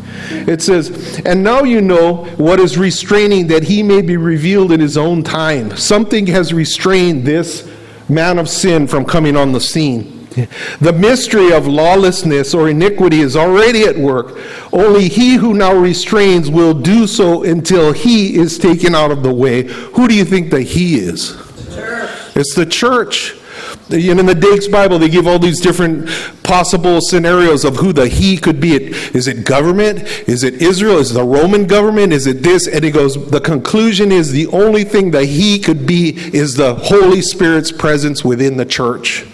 It 0.48 0.62
says, 0.62 1.20
And 1.26 1.44
now 1.44 1.62
you 1.62 1.82
know 1.82 2.24
what 2.37 2.58
is 2.58 2.78
restraining 2.78 3.48
that 3.48 3.64
he 3.64 3.82
may 3.82 4.00
be 4.00 4.16
revealed 4.16 4.72
in 4.72 4.80
his 4.80 4.96
own 4.96 5.22
time. 5.22 5.76
Something 5.76 6.26
has 6.28 6.54
restrained 6.54 7.26
this 7.26 7.70
man 8.08 8.38
of 8.38 8.48
sin 8.48 8.87
from 8.87 9.04
coming 9.04 9.37
on 9.37 9.52
the 9.52 9.61
scene. 9.61 10.26
The 10.80 10.92
mystery 10.92 11.52
of 11.52 11.66
lawlessness 11.66 12.54
or 12.54 12.68
iniquity 12.68 13.20
is 13.20 13.37
already 13.37 13.82
at 13.82 13.98
work. 13.98 14.38
Only 14.72 15.08
he 15.08 15.34
who 15.34 15.52
now 15.52 15.74
restrains 15.74 16.50
will 16.50 16.74
do 16.74 17.06
so 17.06 17.42
until 17.42 17.92
he 17.92 18.37
is 18.37 18.56
taken 18.58 18.94
out 18.94 19.11
of 19.11 19.22
the 19.22 19.34
way. 19.34 19.64
Who 19.64 20.08
do 20.08 20.14
you 20.14 20.24
think 20.24 20.50
that 20.50 20.62
he 20.62 20.96
is? 20.98 21.37
The 21.74 22.30
It's 22.37 22.54
the 22.54 22.66
church. 22.66 23.34
And 23.90 24.20
in 24.20 24.27
the 24.27 24.35
Dake's 24.35 24.68
Bible, 24.68 24.98
they 24.98 25.09
give 25.09 25.27
all 25.27 25.38
these 25.38 25.61
different 25.61 26.09
possible 26.42 27.01
scenarios 27.01 27.64
of 27.64 27.77
who 27.77 27.92
the 27.92 28.07
he 28.09 28.37
could 28.37 28.61
be. 28.61 28.74
Is 28.74 29.29
it 29.29 29.44
government? 29.44 30.03
Is 30.29 30.44
it 30.44 30.55
Israel? 30.55 30.98
Is 30.98 31.11
it 31.11 31.14
the 31.14 31.24
Roman 31.24 31.66
government? 31.66 32.12
Is 32.12 32.27
it 32.27 32.42
this? 32.42 32.66
And 32.66 32.85
he 32.85 32.90
goes, 32.90 33.31
the 33.31 33.40
conclusion 33.40 34.12
is 34.12 34.33
the 34.33 34.46
only 34.48 34.85
thing 34.85 35.11
that 35.12 35.24
he 35.24 35.59
could 35.59 35.87
be 35.87 36.11
is 36.35 36.55
the 36.55 36.74
Holy 36.74 37.22
Spirit's 37.22 37.72
presence 37.72 38.24
within 38.24 38.57
the 38.57 38.66
church. 38.66 39.27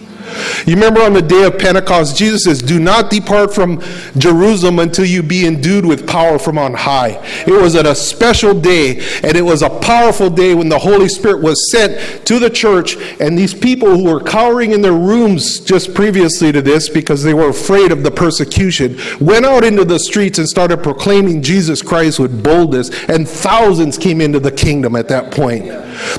You 0.66 0.74
remember 0.74 1.02
on 1.02 1.12
the 1.12 1.22
day 1.22 1.44
of 1.44 1.58
Pentecost, 1.58 2.16
Jesus 2.16 2.44
says, 2.44 2.62
Do 2.62 2.78
not 2.78 3.10
depart 3.10 3.54
from 3.54 3.82
Jerusalem 4.16 4.78
until 4.78 5.04
you 5.04 5.22
be 5.22 5.46
endued 5.46 5.84
with 5.84 6.06
power 6.06 6.38
from 6.38 6.58
on 6.58 6.74
high. 6.74 7.20
It 7.46 7.60
was 7.60 7.74
at 7.74 7.86
a 7.86 7.94
special 7.94 8.58
day, 8.58 9.00
and 9.22 9.36
it 9.36 9.42
was 9.42 9.62
a 9.62 9.70
powerful 9.70 10.30
day 10.30 10.54
when 10.54 10.68
the 10.68 10.78
Holy 10.78 11.08
Spirit 11.08 11.42
was 11.42 11.70
sent 11.70 12.26
to 12.26 12.38
the 12.38 12.50
church, 12.50 12.96
and 13.20 13.36
these 13.36 13.52
people 13.52 13.96
who 13.96 14.04
were 14.04 14.20
cowering 14.20 14.72
in 14.72 14.80
their 14.80 14.92
rooms 14.92 15.60
just 15.60 15.94
previously 15.94 16.52
to 16.52 16.62
this 16.62 16.88
because 16.88 17.22
they 17.22 17.34
were 17.34 17.50
afraid 17.50 17.92
of 17.92 18.02
the 18.02 18.10
persecution 18.10 18.98
went 19.20 19.44
out 19.44 19.64
into 19.64 19.84
the 19.84 19.98
streets 19.98 20.38
and 20.38 20.48
started 20.48 20.82
proclaiming 20.82 21.42
Jesus 21.42 21.82
Christ 21.82 22.18
with 22.18 22.42
boldness, 22.42 22.90
and 23.08 23.28
thousands 23.28 23.98
came 23.98 24.20
into 24.20 24.40
the 24.40 24.52
kingdom 24.52 24.96
at 24.96 25.08
that 25.08 25.32
point. 25.32 25.66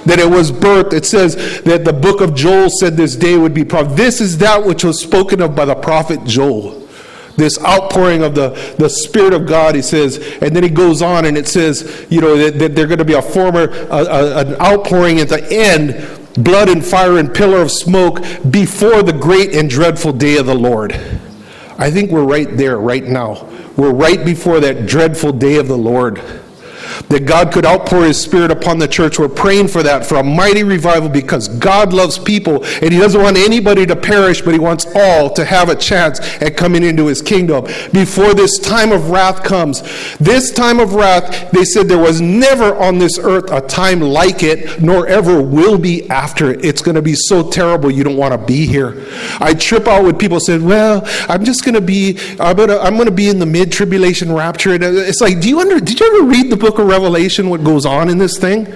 That 0.06 0.20
it 0.20 0.30
was 0.30 0.52
birthed. 0.52 0.94
It 0.94 1.06
says 1.06 1.62
that 1.64 1.84
the 1.84 1.94
book 1.94 2.22
of 2.22 2.34
Joel 2.34 2.70
said 2.70 2.96
this 2.96 3.16
day 3.16 3.38
would 3.38 3.54
be 3.54 3.66
provided 3.66 3.96
this 4.06 4.22
is 4.22 4.38
that 4.38 4.64
which 4.64 4.84
was 4.84 5.02
spoken 5.02 5.42
of 5.42 5.56
by 5.56 5.66
the 5.66 5.74
prophet 5.74 6.24
Joel. 6.26 6.88
This 7.38 7.60
outpouring 7.66 8.22
of 8.22 8.36
the, 8.36 8.50
the 8.78 8.88
Spirit 8.88 9.34
of 9.34 9.48
God, 9.48 9.74
he 9.74 9.82
says, 9.82 10.18
and 10.42 10.56
then 10.56 10.62
he 10.62 10.70
goes 10.70 11.02
on 11.02 11.26
and 11.26 11.36
it 11.36 11.48
says, 11.48 12.06
you 12.12 12.22
know, 12.22 12.38
that, 12.38 12.60
that 12.60 12.76
they're 12.76 12.86
going 12.86 13.00
to 13.00 13.06
be 13.06 13.16
a 13.16 13.22
former, 13.22 13.72
an 13.90 14.62
outpouring 14.62 15.20
at 15.20 15.28
the 15.28 15.46
end, 15.52 16.08
blood 16.36 16.70
and 16.70 16.86
fire 16.86 17.18
and 17.18 17.34
pillar 17.34 17.64
of 17.64 17.72
smoke 17.72 18.20
before 18.52 19.02
the 19.02 19.12
great 19.12 19.56
and 19.56 19.72
dreadful 19.72 20.14
day 20.14 20.38
of 20.38 20.46
the 20.46 20.56
Lord. 20.56 20.94
I 21.80 21.90
think 21.90 22.12
we're 22.12 22.24
right 22.24 22.56
there 22.56 22.78
right 22.78 23.04
now. 23.04 23.50
We're 23.76 23.92
right 23.92 24.24
before 24.24 24.60
that 24.60 24.86
dreadful 24.86 25.34
day 25.34 25.58
of 25.58 25.68
the 25.68 25.78
Lord 25.78 26.22
that 27.10 27.26
God 27.26 27.52
could 27.52 27.66
outpour 27.66 28.06
His 28.06 28.20
Spirit 28.20 28.52
upon 28.52 28.80
the 28.80 28.88
church. 28.88 29.20
We're 29.20 29.30
praying 29.30 29.70
for 29.70 29.84
that, 29.84 30.06
for 30.06 30.16
a 30.16 30.24
mighty 30.24 30.64
revival, 30.64 31.10
because 31.10 31.48
God 31.48 31.94
loves 31.94 32.18
people 32.18 32.64
and 32.66 32.92
He 32.92 33.00
doesn't 33.00 33.22
want 33.22 33.38
anybody 33.38 33.86
to 33.86 33.96
perish, 33.96 34.42
but 34.42 34.54
He 34.54 34.60
wants 34.60 34.86
all 34.96 35.30
to 35.32 35.46
have 35.46 35.70
a 35.70 35.76
chance 35.76 36.20
at 36.42 36.58
coming 36.58 36.84
into 36.84 37.08
His 37.08 37.22
kingdom 37.22 37.66
before 37.92 38.34
this 38.34 38.60
time 38.60 38.92
of 38.92 39.10
wrath 39.10 39.44
comes. 39.44 39.82
This 40.18 40.52
time 40.52 40.80
of 40.80 40.94
wrath, 40.94 41.52
they 41.52 41.66
said 41.66 41.88
there 41.88 41.98
was 41.98 42.22
never 42.22 42.76
on 42.76 42.98
this 42.98 43.18
earth 43.18 43.52
a 43.52 43.62
time 43.62 44.02
like 44.02 44.44
it, 44.44 44.82
nor 44.82 45.08
ever 45.08 45.42
will 45.42 45.78
be 45.78 46.10
after 46.10 46.52
it. 46.52 46.64
It's 46.64 46.82
going 46.82 46.96
to 46.96 47.02
be 47.02 47.16
so 47.16 47.50
terrible 47.50 47.92
you 47.92 48.04
don't 48.04 48.18
want 48.18 48.34
to 48.34 48.38
be 48.38 48.66
here. 48.66 49.06
I 49.40 49.54
trip 49.54 49.88
out 49.88 50.04
when 50.04 50.18
people 50.18 50.40
say, 50.40 50.58
"Well, 50.58 51.02
I'm 51.30 51.46
just 51.46 51.64
going 51.64 51.76
to 51.76 51.82
be, 51.82 52.18
I'm 52.40 52.56
going 52.56 53.06
to, 53.06 53.12
be 53.12 53.30
in 53.30 53.40
the 53.40 53.46
mid 53.46 53.72
tribulation 53.72 54.32
rapture." 54.32 54.74
And 54.74 54.84
it's 54.84 55.22
like, 55.22 55.40
do 55.40 55.50
you 55.50 55.60
under, 55.60 55.80
did 55.80 56.00
you 56.00 56.06
ever 56.06 56.26
read 56.26 56.50
the 56.50 56.58
book 56.58 56.80
of 56.80 56.85
Revelation 56.86 57.50
what 57.50 57.64
goes 57.64 57.86
on 57.86 58.10
in 58.10 58.18
this 58.18 58.38
thing? 58.38 58.68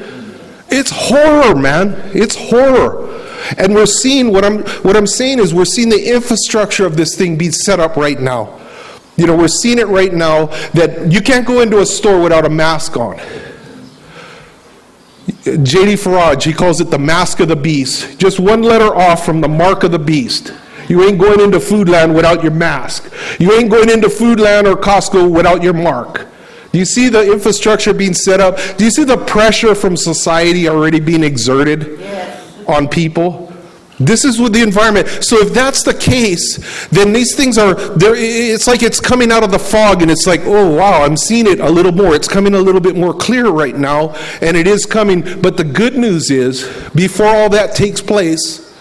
It's 0.69 0.91
horror, 0.91 1.55
man. 1.55 1.95
It's 2.13 2.35
horror. 2.35 3.07
And 3.57 3.73
we're 3.73 3.85
seeing 3.85 4.31
what 4.31 4.45
I'm 4.45 4.63
what 4.83 4.95
I'm 4.95 5.07
saying 5.07 5.39
is 5.39 5.53
we're 5.53 5.65
seeing 5.65 5.89
the 5.89 6.13
infrastructure 6.13 6.85
of 6.85 6.97
this 6.97 7.15
thing 7.15 7.37
be 7.37 7.49
set 7.49 7.79
up 7.79 7.95
right 7.95 8.19
now. 8.19 8.59
You 9.15 9.27
know, 9.27 9.35
we're 9.35 9.47
seeing 9.47 9.79
it 9.79 9.87
right 9.87 10.13
now 10.13 10.47
that 10.73 11.11
you 11.11 11.21
can't 11.21 11.45
go 11.45 11.61
into 11.61 11.79
a 11.79 11.85
store 11.85 12.21
without 12.21 12.45
a 12.45 12.49
mask 12.49 12.95
on. 12.95 13.17
J.D. 15.43 15.93
Farag, 15.93 16.43
he 16.43 16.53
calls 16.53 16.79
it 16.81 16.89
the 16.89 16.99
mask 16.99 17.39
of 17.39 17.47
the 17.47 17.55
beast. 17.55 18.19
Just 18.19 18.39
one 18.39 18.61
letter 18.61 18.95
off 18.95 19.25
from 19.25 19.41
the 19.41 19.47
mark 19.47 19.83
of 19.83 19.91
the 19.91 19.99
beast. 19.99 20.53
You 20.87 21.03
ain't 21.03 21.19
going 21.19 21.39
into 21.39 21.59
Foodland 21.59 22.15
without 22.15 22.43
your 22.43 22.51
mask. 22.51 23.11
You 23.39 23.53
ain't 23.53 23.69
going 23.69 23.89
into 23.89 24.07
Foodland 24.07 24.65
or 24.65 24.75
Costco 24.75 25.29
without 25.29 25.61
your 25.61 25.73
mark. 25.73 26.27
Do 26.71 26.79
you 26.79 26.85
see 26.85 27.09
the 27.09 27.31
infrastructure 27.31 27.93
being 27.93 28.13
set 28.13 28.39
up? 28.39 28.57
Do 28.77 28.85
you 28.85 28.91
see 28.91 29.03
the 29.03 29.17
pressure 29.17 29.73
from 29.73 29.97
society 29.97 30.69
already 30.69 30.99
being 30.99 31.23
exerted 31.23 31.99
yes. 31.99 32.67
on 32.67 32.87
people? 32.87 33.51
This 33.99 34.23
is 34.23 34.39
with 34.39 34.53
the 34.53 34.61
environment. 34.61 35.09
So 35.09 35.37
if 35.39 35.53
that's 35.53 35.83
the 35.83 35.93
case, 35.93 36.87
then 36.87 37.11
these 37.11 37.35
things 37.35 37.57
are 37.57 37.73
there. 37.73 38.13
It's 38.15 38.65
like 38.65 38.81
it's 38.81 39.01
coming 39.01 39.29
out 39.29 39.43
of 39.43 39.51
the 39.51 39.59
fog, 39.59 40.01
and 40.01 40.09
it's 40.09 40.25
like, 40.25 40.41
oh 40.45 40.73
wow, 40.73 41.03
I'm 41.03 41.17
seeing 41.17 41.47
it 41.47 41.59
a 41.59 41.69
little 41.69 41.91
more. 41.91 42.15
It's 42.15 42.27
coming 42.27 42.53
a 42.53 42.59
little 42.59 42.79
bit 42.79 42.95
more 42.95 43.13
clear 43.13 43.49
right 43.49 43.75
now, 43.75 44.15
and 44.41 44.55
it 44.55 44.67
is 44.67 44.85
coming. 44.85 45.41
But 45.41 45.57
the 45.57 45.65
good 45.65 45.97
news 45.97 46.31
is, 46.31 46.63
before 46.95 47.27
all 47.27 47.49
that 47.49 47.75
takes 47.75 47.99
place, 47.99 48.73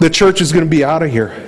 the 0.00 0.10
church 0.10 0.40
is 0.40 0.52
going 0.52 0.64
to 0.64 0.70
be 0.70 0.84
out 0.84 1.04
of 1.04 1.10
here. 1.10 1.47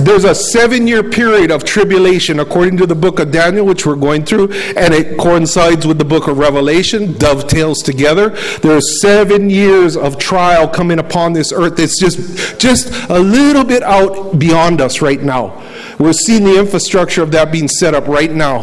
There's 0.00 0.24
a 0.24 0.34
seven 0.34 0.86
year 0.86 1.02
period 1.02 1.50
of 1.50 1.64
tribulation 1.64 2.40
according 2.40 2.76
to 2.78 2.86
the 2.86 2.94
book 2.94 3.20
of 3.20 3.30
Daniel, 3.30 3.64
which 3.64 3.86
we're 3.86 3.96
going 3.96 4.24
through, 4.24 4.52
and 4.76 4.92
it 4.92 5.18
coincides 5.18 5.86
with 5.86 5.98
the 5.98 6.04
book 6.04 6.28
of 6.28 6.38
Revelation, 6.38 7.14
dovetails 7.14 7.82
together. 7.82 8.30
There's 8.60 9.00
seven 9.00 9.48
years 9.50 9.96
of 9.96 10.18
trial 10.18 10.68
coming 10.68 10.98
upon 10.98 11.32
this 11.32 11.52
earth. 11.52 11.78
It's 11.78 11.98
just, 11.98 12.60
just 12.60 12.92
a 13.08 13.18
little 13.18 13.64
bit 13.64 13.82
out 13.82 14.38
beyond 14.38 14.80
us 14.80 15.00
right 15.00 15.22
now. 15.22 15.62
We're 15.98 16.12
seeing 16.12 16.44
the 16.44 16.58
infrastructure 16.58 17.22
of 17.22 17.30
that 17.32 17.50
being 17.50 17.68
set 17.68 17.94
up 17.94 18.06
right 18.06 18.30
now. 18.30 18.62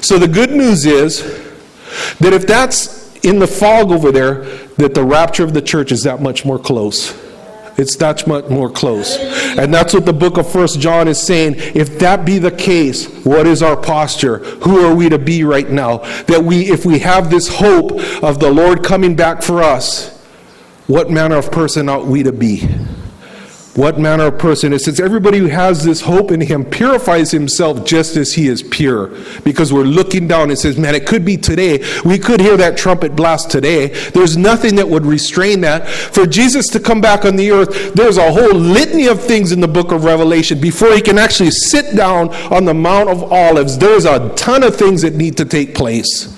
So 0.00 0.18
the 0.18 0.28
good 0.28 0.50
news 0.50 0.86
is 0.86 1.22
that 2.18 2.32
if 2.32 2.46
that's 2.46 3.14
in 3.18 3.38
the 3.38 3.46
fog 3.46 3.92
over 3.92 4.10
there, 4.10 4.44
that 4.78 4.94
the 4.94 5.04
rapture 5.04 5.44
of 5.44 5.54
the 5.54 5.62
church 5.62 5.92
is 5.92 6.02
that 6.04 6.20
much 6.20 6.44
more 6.44 6.58
close. 6.58 7.25
It's 7.78 7.96
that 7.96 8.26
much 8.26 8.48
more 8.48 8.70
close. 8.70 9.16
And 9.58 9.72
that's 9.72 9.92
what 9.92 10.06
the 10.06 10.12
book 10.12 10.38
of 10.38 10.50
First 10.50 10.80
John 10.80 11.08
is 11.08 11.20
saying. 11.20 11.56
If 11.56 11.98
that 11.98 12.24
be 12.24 12.38
the 12.38 12.50
case, 12.50 13.06
what 13.24 13.46
is 13.46 13.62
our 13.62 13.76
posture? 13.76 14.38
Who 14.38 14.84
are 14.84 14.94
we 14.94 15.08
to 15.08 15.18
be 15.18 15.44
right 15.44 15.68
now? 15.68 15.98
That 16.24 16.42
we, 16.42 16.70
if 16.70 16.86
we 16.86 16.98
have 17.00 17.30
this 17.30 17.48
hope 17.48 17.92
of 18.22 18.40
the 18.40 18.50
Lord 18.50 18.82
coming 18.82 19.14
back 19.14 19.42
for 19.42 19.62
us, 19.62 20.16
what 20.86 21.10
manner 21.10 21.36
of 21.36 21.52
person 21.52 21.88
ought 21.88 22.06
we 22.06 22.22
to 22.22 22.32
be? 22.32 22.68
What 23.76 23.98
manner 23.98 24.28
of 24.28 24.38
person? 24.38 24.72
It 24.72 24.80
says 24.80 24.98
everybody 24.98 25.36
who 25.36 25.48
has 25.48 25.84
this 25.84 26.00
hope 26.00 26.30
in 26.30 26.40
him 26.40 26.64
purifies 26.64 27.30
himself 27.30 27.84
just 27.84 28.16
as 28.16 28.32
he 28.32 28.48
is 28.48 28.62
pure. 28.62 29.12
Because 29.44 29.70
we're 29.70 29.84
looking 29.84 30.26
down 30.26 30.48
and 30.48 30.58
says, 30.58 30.78
man, 30.78 30.94
it 30.94 31.06
could 31.06 31.26
be 31.26 31.36
today. 31.36 31.84
We 32.02 32.18
could 32.18 32.40
hear 32.40 32.56
that 32.56 32.78
trumpet 32.78 33.14
blast 33.14 33.50
today. 33.50 33.88
There's 33.88 34.34
nothing 34.34 34.76
that 34.76 34.88
would 34.88 35.04
restrain 35.04 35.60
that. 35.60 35.88
For 35.88 36.26
Jesus 36.26 36.68
to 36.68 36.80
come 36.80 37.02
back 37.02 37.26
on 37.26 37.36
the 37.36 37.50
earth, 37.50 37.92
there's 37.92 38.16
a 38.16 38.32
whole 38.32 38.54
litany 38.54 39.08
of 39.08 39.22
things 39.22 39.52
in 39.52 39.60
the 39.60 39.68
book 39.68 39.92
of 39.92 40.04
Revelation 40.04 40.58
before 40.58 40.94
he 40.94 41.02
can 41.02 41.18
actually 41.18 41.50
sit 41.50 41.94
down 41.94 42.34
on 42.46 42.64
the 42.64 42.74
Mount 42.74 43.10
of 43.10 43.30
Olives. 43.30 43.76
There's 43.76 44.06
a 44.06 44.34
ton 44.36 44.62
of 44.62 44.74
things 44.74 45.02
that 45.02 45.14
need 45.14 45.36
to 45.36 45.44
take 45.44 45.74
place. 45.74 46.35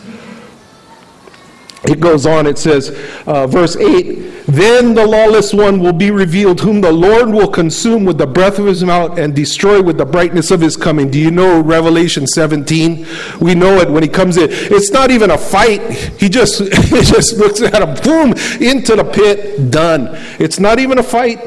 It 1.88 2.00
goes 2.00 2.26
on, 2.26 2.46
it 2.46 2.58
says, 2.58 2.90
uh, 3.26 3.46
verse 3.46 3.76
8 3.76 4.44
Then 4.46 4.94
the 4.94 5.06
lawless 5.06 5.54
one 5.54 5.80
will 5.80 5.92
be 5.92 6.10
revealed, 6.10 6.60
whom 6.60 6.80
the 6.80 6.92
Lord 6.92 7.30
will 7.30 7.48
consume 7.48 8.04
with 8.04 8.18
the 8.18 8.26
breath 8.26 8.58
of 8.58 8.66
his 8.66 8.84
mouth 8.84 9.18
and 9.18 9.34
destroy 9.34 9.82
with 9.82 9.96
the 9.96 10.04
brightness 10.04 10.50
of 10.50 10.60
his 10.60 10.76
coming. 10.76 11.10
Do 11.10 11.18
you 11.18 11.30
know 11.30 11.60
Revelation 11.60 12.26
17? 12.26 13.06
We 13.40 13.54
know 13.54 13.78
it 13.78 13.90
when 13.90 14.02
he 14.02 14.08
comes 14.08 14.36
in. 14.36 14.48
It's 14.50 14.90
not 14.90 15.10
even 15.10 15.30
a 15.30 15.38
fight. 15.38 15.80
He 16.18 16.28
just, 16.28 16.60
he 16.84 17.00
just 17.02 17.38
looks 17.38 17.62
at 17.62 17.82
him, 17.82 17.94
boom, 18.02 18.32
into 18.60 18.96
the 18.96 19.04
pit, 19.04 19.70
done. 19.70 20.08
It's 20.38 20.60
not 20.60 20.78
even 20.78 20.98
a 20.98 21.02
fight. 21.02 21.38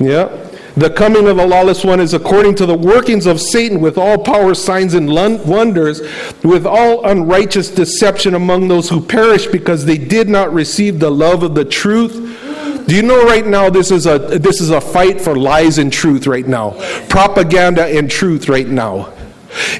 Yeah. 0.00 0.49
The 0.76 0.90
coming 0.90 1.26
of 1.26 1.36
the 1.36 1.46
lawless 1.46 1.84
one 1.84 2.00
is 2.00 2.14
according 2.14 2.54
to 2.56 2.66
the 2.66 2.76
workings 2.76 3.26
of 3.26 3.40
Satan 3.40 3.80
with 3.80 3.98
all 3.98 4.18
power, 4.18 4.54
signs, 4.54 4.94
and 4.94 5.08
wonders, 5.10 6.00
with 6.44 6.66
all 6.66 7.04
unrighteous 7.04 7.70
deception 7.70 8.34
among 8.34 8.68
those 8.68 8.88
who 8.88 9.04
perish 9.04 9.46
because 9.46 9.84
they 9.84 9.98
did 9.98 10.28
not 10.28 10.52
receive 10.52 11.00
the 11.00 11.10
love 11.10 11.42
of 11.42 11.54
the 11.54 11.64
truth. 11.64 12.12
Do 12.86 12.96
you 12.96 13.02
know 13.02 13.24
right 13.24 13.46
now 13.46 13.70
this 13.70 13.90
is 13.90 14.06
a 14.06 14.18
this 14.18 14.60
is 14.60 14.70
a 14.70 14.80
fight 14.80 15.20
for 15.20 15.36
lies 15.36 15.78
and 15.78 15.92
truth 15.92 16.26
right 16.26 16.46
now. 16.46 16.70
Propaganda 17.08 17.86
and 17.86 18.10
truth 18.10 18.48
right 18.48 18.66
now. 18.66 19.12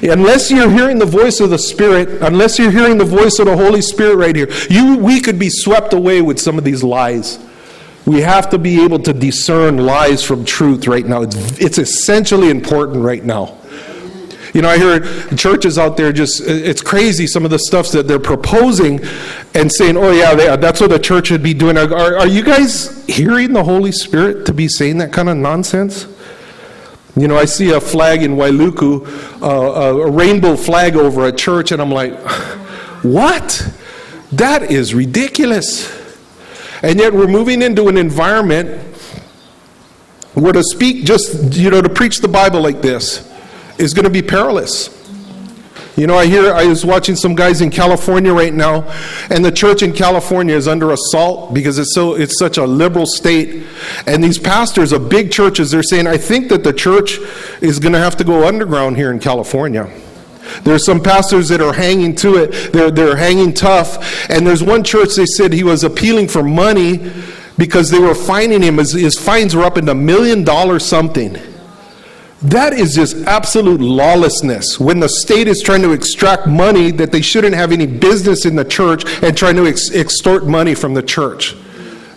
Unless 0.03 0.51
you're 0.51 0.69
hearing 0.69 0.99
the 0.99 1.05
voice 1.05 1.39
of 1.39 1.49
the 1.49 1.57
Spirit, 1.57 2.21
unless 2.21 2.59
you're 2.59 2.71
hearing 2.71 2.97
the 2.97 3.05
voice 3.05 3.39
of 3.39 3.45
the 3.45 3.55
Holy 3.55 3.81
Spirit 3.81 4.15
right 4.15 4.35
here, 4.35 4.49
you 4.69 4.97
we 4.97 5.21
could 5.21 5.39
be 5.39 5.49
swept 5.49 5.93
away 5.93 6.21
with 6.21 6.39
some 6.39 6.57
of 6.57 6.63
these 6.63 6.83
lies. 6.83 7.39
We 8.05 8.21
have 8.21 8.49
to 8.49 8.57
be 8.57 8.83
able 8.83 8.99
to 8.99 9.13
discern 9.13 9.77
lies 9.77 10.23
from 10.23 10.43
truth 10.43 10.87
right 10.87 11.05
now. 11.05 11.21
It's, 11.21 11.59
it's 11.59 11.77
essentially 11.77 12.49
important 12.49 13.03
right 13.03 13.23
now. 13.23 13.57
You 14.53 14.61
know, 14.61 14.69
I 14.69 14.77
hear 14.77 14.99
churches 15.37 15.77
out 15.77 15.95
there 15.95 16.11
just, 16.11 16.41
it's 16.41 16.81
crazy 16.81 17.25
some 17.25 17.45
of 17.45 17.51
the 17.51 17.59
stuff 17.59 17.89
that 17.91 18.07
they're 18.07 18.19
proposing 18.19 18.99
and 19.53 19.71
saying, 19.71 19.95
oh, 19.95 20.11
yeah, 20.11 20.35
they, 20.35 20.55
that's 20.57 20.81
what 20.81 20.89
the 20.89 20.99
church 20.99 21.27
should 21.27 21.43
be 21.43 21.53
doing. 21.53 21.77
Are, 21.77 22.17
are 22.17 22.27
you 22.27 22.43
guys 22.43 23.05
hearing 23.05 23.53
the 23.53 23.63
Holy 23.63 23.93
Spirit 23.93 24.45
to 24.47 24.53
be 24.53 24.67
saying 24.67 24.97
that 24.97 25.13
kind 25.13 25.29
of 25.29 25.37
nonsense? 25.37 26.05
You 27.15 27.27
know, 27.27 27.37
I 27.37 27.45
see 27.45 27.71
a 27.71 27.79
flag 27.79 28.23
in 28.23 28.35
Wailuku, 28.35 29.41
uh, 29.41 30.01
a 30.01 30.11
rainbow 30.11 30.55
flag 30.55 30.95
over 30.95 31.27
a 31.27 31.31
church, 31.31 31.71
and 31.71 31.81
I'm 31.81 31.91
like, 31.91 32.17
what? 33.03 33.69
That 34.33 34.71
is 34.71 34.93
ridiculous. 34.93 36.00
And 36.83 36.97
yet 36.99 37.13
we're 37.13 37.27
moving 37.27 37.61
into 37.61 37.87
an 37.87 37.97
environment 37.97 38.81
where 40.33 40.53
to 40.53 40.63
speak 40.63 41.05
just, 41.05 41.55
you 41.55 41.69
know, 41.69 41.81
to 41.81 41.89
preach 41.89 42.19
the 42.19 42.27
Bible 42.27 42.61
like 42.61 42.81
this 42.81 43.29
is 43.77 43.93
going 43.93 44.05
to 44.05 44.11
be 44.11 44.21
perilous. 44.21 44.97
You 45.97 46.07
know, 46.07 46.15
I 46.15 46.25
hear, 46.25 46.53
I 46.53 46.65
was 46.65 46.85
watching 46.85 47.15
some 47.15 47.35
guys 47.35 47.61
in 47.61 47.69
California 47.69 48.33
right 48.33 48.53
now, 48.53 48.83
and 49.29 49.43
the 49.43 49.51
church 49.51 49.83
in 49.83 49.91
California 49.91 50.55
is 50.55 50.67
under 50.67 50.91
assault 50.91 51.53
because 51.53 51.77
it's 51.77 51.93
so, 51.93 52.15
it's 52.15 52.39
such 52.39 52.57
a 52.57 52.65
liberal 52.65 53.05
state. 53.05 53.67
And 54.07 54.23
these 54.23 54.39
pastors 54.39 54.93
of 54.93 55.09
big 55.09 55.31
churches, 55.31 55.69
they're 55.69 55.83
saying, 55.83 56.07
I 56.07 56.17
think 56.17 56.47
that 56.49 56.63
the 56.63 56.71
church 56.71 57.17
is 57.61 57.77
going 57.77 57.93
to 57.93 57.99
have 57.99 58.15
to 58.17 58.23
go 58.23 58.47
underground 58.47 58.95
here 58.95 59.11
in 59.11 59.19
California. 59.19 59.91
There's 60.63 60.85
some 60.85 61.01
pastors 61.01 61.49
that 61.49 61.61
are 61.61 61.73
hanging 61.73 62.15
to 62.17 62.35
it. 62.35 62.73
They're, 62.73 62.91
they're 62.91 63.15
hanging 63.15 63.53
tough. 63.53 64.29
And 64.29 64.45
there's 64.45 64.63
one 64.63 64.83
church, 64.83 65.15
they 65.15 65.25
said 65.25 65.53
he 65.53 65.63
was 65.63 65.83
appealing 65.83 66.27
for 66.27 66.43
money 66.43 67.11
because 67.57 67.89
they 67.89 67.99
were 67.99 68.15
fining 68.15 68.61
him. 68.61 68.77
His, 68.77 68.93
his 68.93 69.19
fines 69.19 69.55
were 69.55 69.63
up 69.63 69.77
in 69.77 69.87
a 69.89 69.95
million 69.95 70.43
dollars 70.43 70.85
something. 70.85 71.37
That 72.41 72.73
is 72.73 72.95
just 72.95 73.17
absolute 73.27 73.81
lawlessness. 73.81 74.79
When 74.79 74.99
the 74.99 75.09
state 75.09 75.47
is 75.47 75.61
trying 75.61 75.83
to 75.83 75.91
extract 75.91 76.47
money 76.47 76.89
that 76.91 77.11
they 77.11 77.21
shouldn't 77.21 77.53
have 77.53 77.71
any 77.71 77.85
business 77.85 78.45
in 78.45 78.55
the 78.55 78.65
church 78.65 79.03
and 79.21 79.37
trying 79.37 79.55
to 79.57 79.67
ex- 79.67 79.91
extort 79.91 80.47
money 80.47 80.73
from 80.73 80.95
the 80.95 81.03
church. 81.03 81.55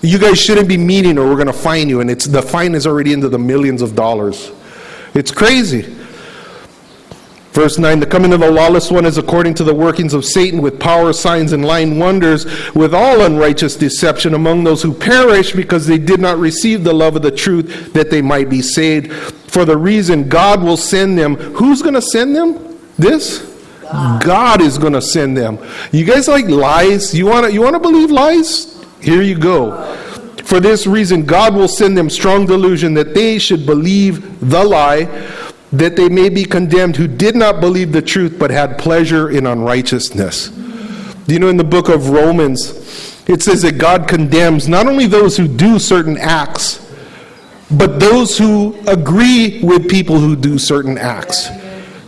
You 0.00 0.18
guys 0.18 0.40
shouldn't 0.40 0.68
be 0.68 0.78
meeting 0.78 1.18
or 1.18 1.26
we're 1.26 1.34
going 1.34 1.46
to 1.46 1.52
fine 1.52 1.90
you. 1.90 2.00
And 2.00 2.10
it's, 2.10 2.24
the 2.24 2.40
fine 2.40 2.74
is 2.74 2.86
already 2.86 3.12
into 3.12 3.28
the 3.28 3.38
millions 3.38 3.82
of 3.82 3.94
dollars. 3.94 4.50
It's 5.12 5.30
crazy. 5.30 5.94
Verse 7.54 7.78
9 7.78 8.00
The 8.00 8.06
coming 8.06 8.32
of 8.32 8.40
the 8.40 8.50
lawless 8.50 8.90
one 8.90 9.06
is 9.06 9.16
according 9.16 9.54
to 9.54 9.64
the 9.64 9.74
workings 9.74 10.12
of 10.12 10.24
Satan 10.24 10.60
with 10.60 10.80
power, 10.80 11.12
signs, 11.12 11.52
and 11.52 11.64
lying 11.64 12.00
wonders, 12.00 12.44
with 12.74 12.92
all 12.92 13.22
unrighteous 13.22 13.76
deception 13.76 14.34
among 14.34 14.64
those 14.64 14.82
who 14.82 14.92
perish 14.92 15.52
because 15.52 15.86
they 15.86 15.98
did 15.98 16.20
not 16.20 16.36
receive 16.36 16.82
the 16.82 16.92
love 16.92 17.14
of 17.14 17.22
the 17.22 17.30
truth 17.30 17.92
that 17.92 18.10
they 18.10 18.20
might 18.20 18.50
be 18.50 18.60
saved. 18.60 19.12
For 19.48 19.64
the 19.64 19.76
reason 19.76 20.28
God 20.28 20.64
will 20.64 20.76
send 20.76 21.16
them. 21.16 21.36
Who's 21.36 21.80
going 21.80 21.94
to 21.94 22.02
send 22.02 22.34
them? 22.34 22.76
This? 22.98 23.52
God, 23.82 24.60
is 24.60 24.76
going 24.76 24.94
to 24.94 25.02
send 25.02 25.36
them. 25.36 25.58
You 25.92 26.04
guys 26.04 26.26
like 26.26 26.46
lies? 26.46 27.14
You 27.14 27.26
want 27.26 27.46
to 27.46 27.52
you 27.52 27.62
want 27.62 27.74
to 27.74 27.80
believe 27.80 28.10
lies? 28.10 28.84
Here 29.00 29.22
you 29.22 29.38
go. 29.38 29.94
For 30.42 30.58
this 30.58 30.88
reason, 30.88 31.24
God 31.24 31.54
will 31.54 31.68
send 31.68 31.96
them 31.96 32.10
strong 32.10 32.46
delusion 32.46 32.94
that 32.94 33.14
they 33.14 33.38
should 33.38 33.64
believe 33.64 34.40
the 34.50 34.64
lie 34.64 35.04
that 35.78 35.96
they 35.96 36.08
may 36.08 36.28
be 36.28 36.44
condemned 36.44 36.96
who 36.96 37.06
did 37.06 37.36
not 37.36 37.60
believe 37.60 37.92
the 37.92 38.02
truth 38.02 38.36
but 38.38 38.50
had 38.50 38.78
pleasure 38.78 39.30
in 39.30 39.46
unrighteousness. 39.46 40.50
You 41.26 41.38
know 41.38 41.48
in 41.48 41.56
the 41.56 41.64
book 41.64 41.88
of 41.88 42.10
Romans, 42.10 42.70
it 43.26 43.42
says 43.42 43.62
that 43.62 43.78
God 43.78 44.06
condemns 44.06 44.68
not 44.68 44.86
only 44.86 45.06
those 45.06 45.36
who 45.36 45.48
do 45.48 45.78
certain 45.78 46.18
acts, 46.18 46.80
but 47.70 47.98
those 47.98 48.36
who 48.36 48.76
agree 48.86 49.60
with 49.62 49.88
people 49.88 50.18
who 50.18 50.36
do 50.36 50.58
certain 50.58 50.98
acts. 50.98 51.48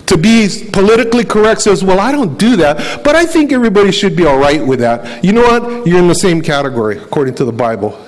To 0.07 0.17
be 0.17 0.49
politically 0.73 1.25
correct 1.25 1.63
says, 1.63 1.83
well, 1.83 1.99
I 1.99 2.13
don't 2.13 2.39
do 2.39 2.57
that, 2.57 3.03
but 3.03 3.17
I 3.17 3.27
think 3.27 3.53
everybody 3.53 3.91
should 3.91 4.15
be 4.15 4.25
all 4.25 4.39
right 4.39 4.65
with 4.65 4.79
that. 4.81 5.25
You 5.25 5.33
know 5.33 5.43
what? 5.43 5.87
You're 5.87 5.99
in 5.99 6.07
the 6.07 6.15
same 6.15 6.43
category, 6.43 6.99
according 6.99 7.35
to 7.37 7.45
the 7.45 7.53
Bible. 7.53 8.06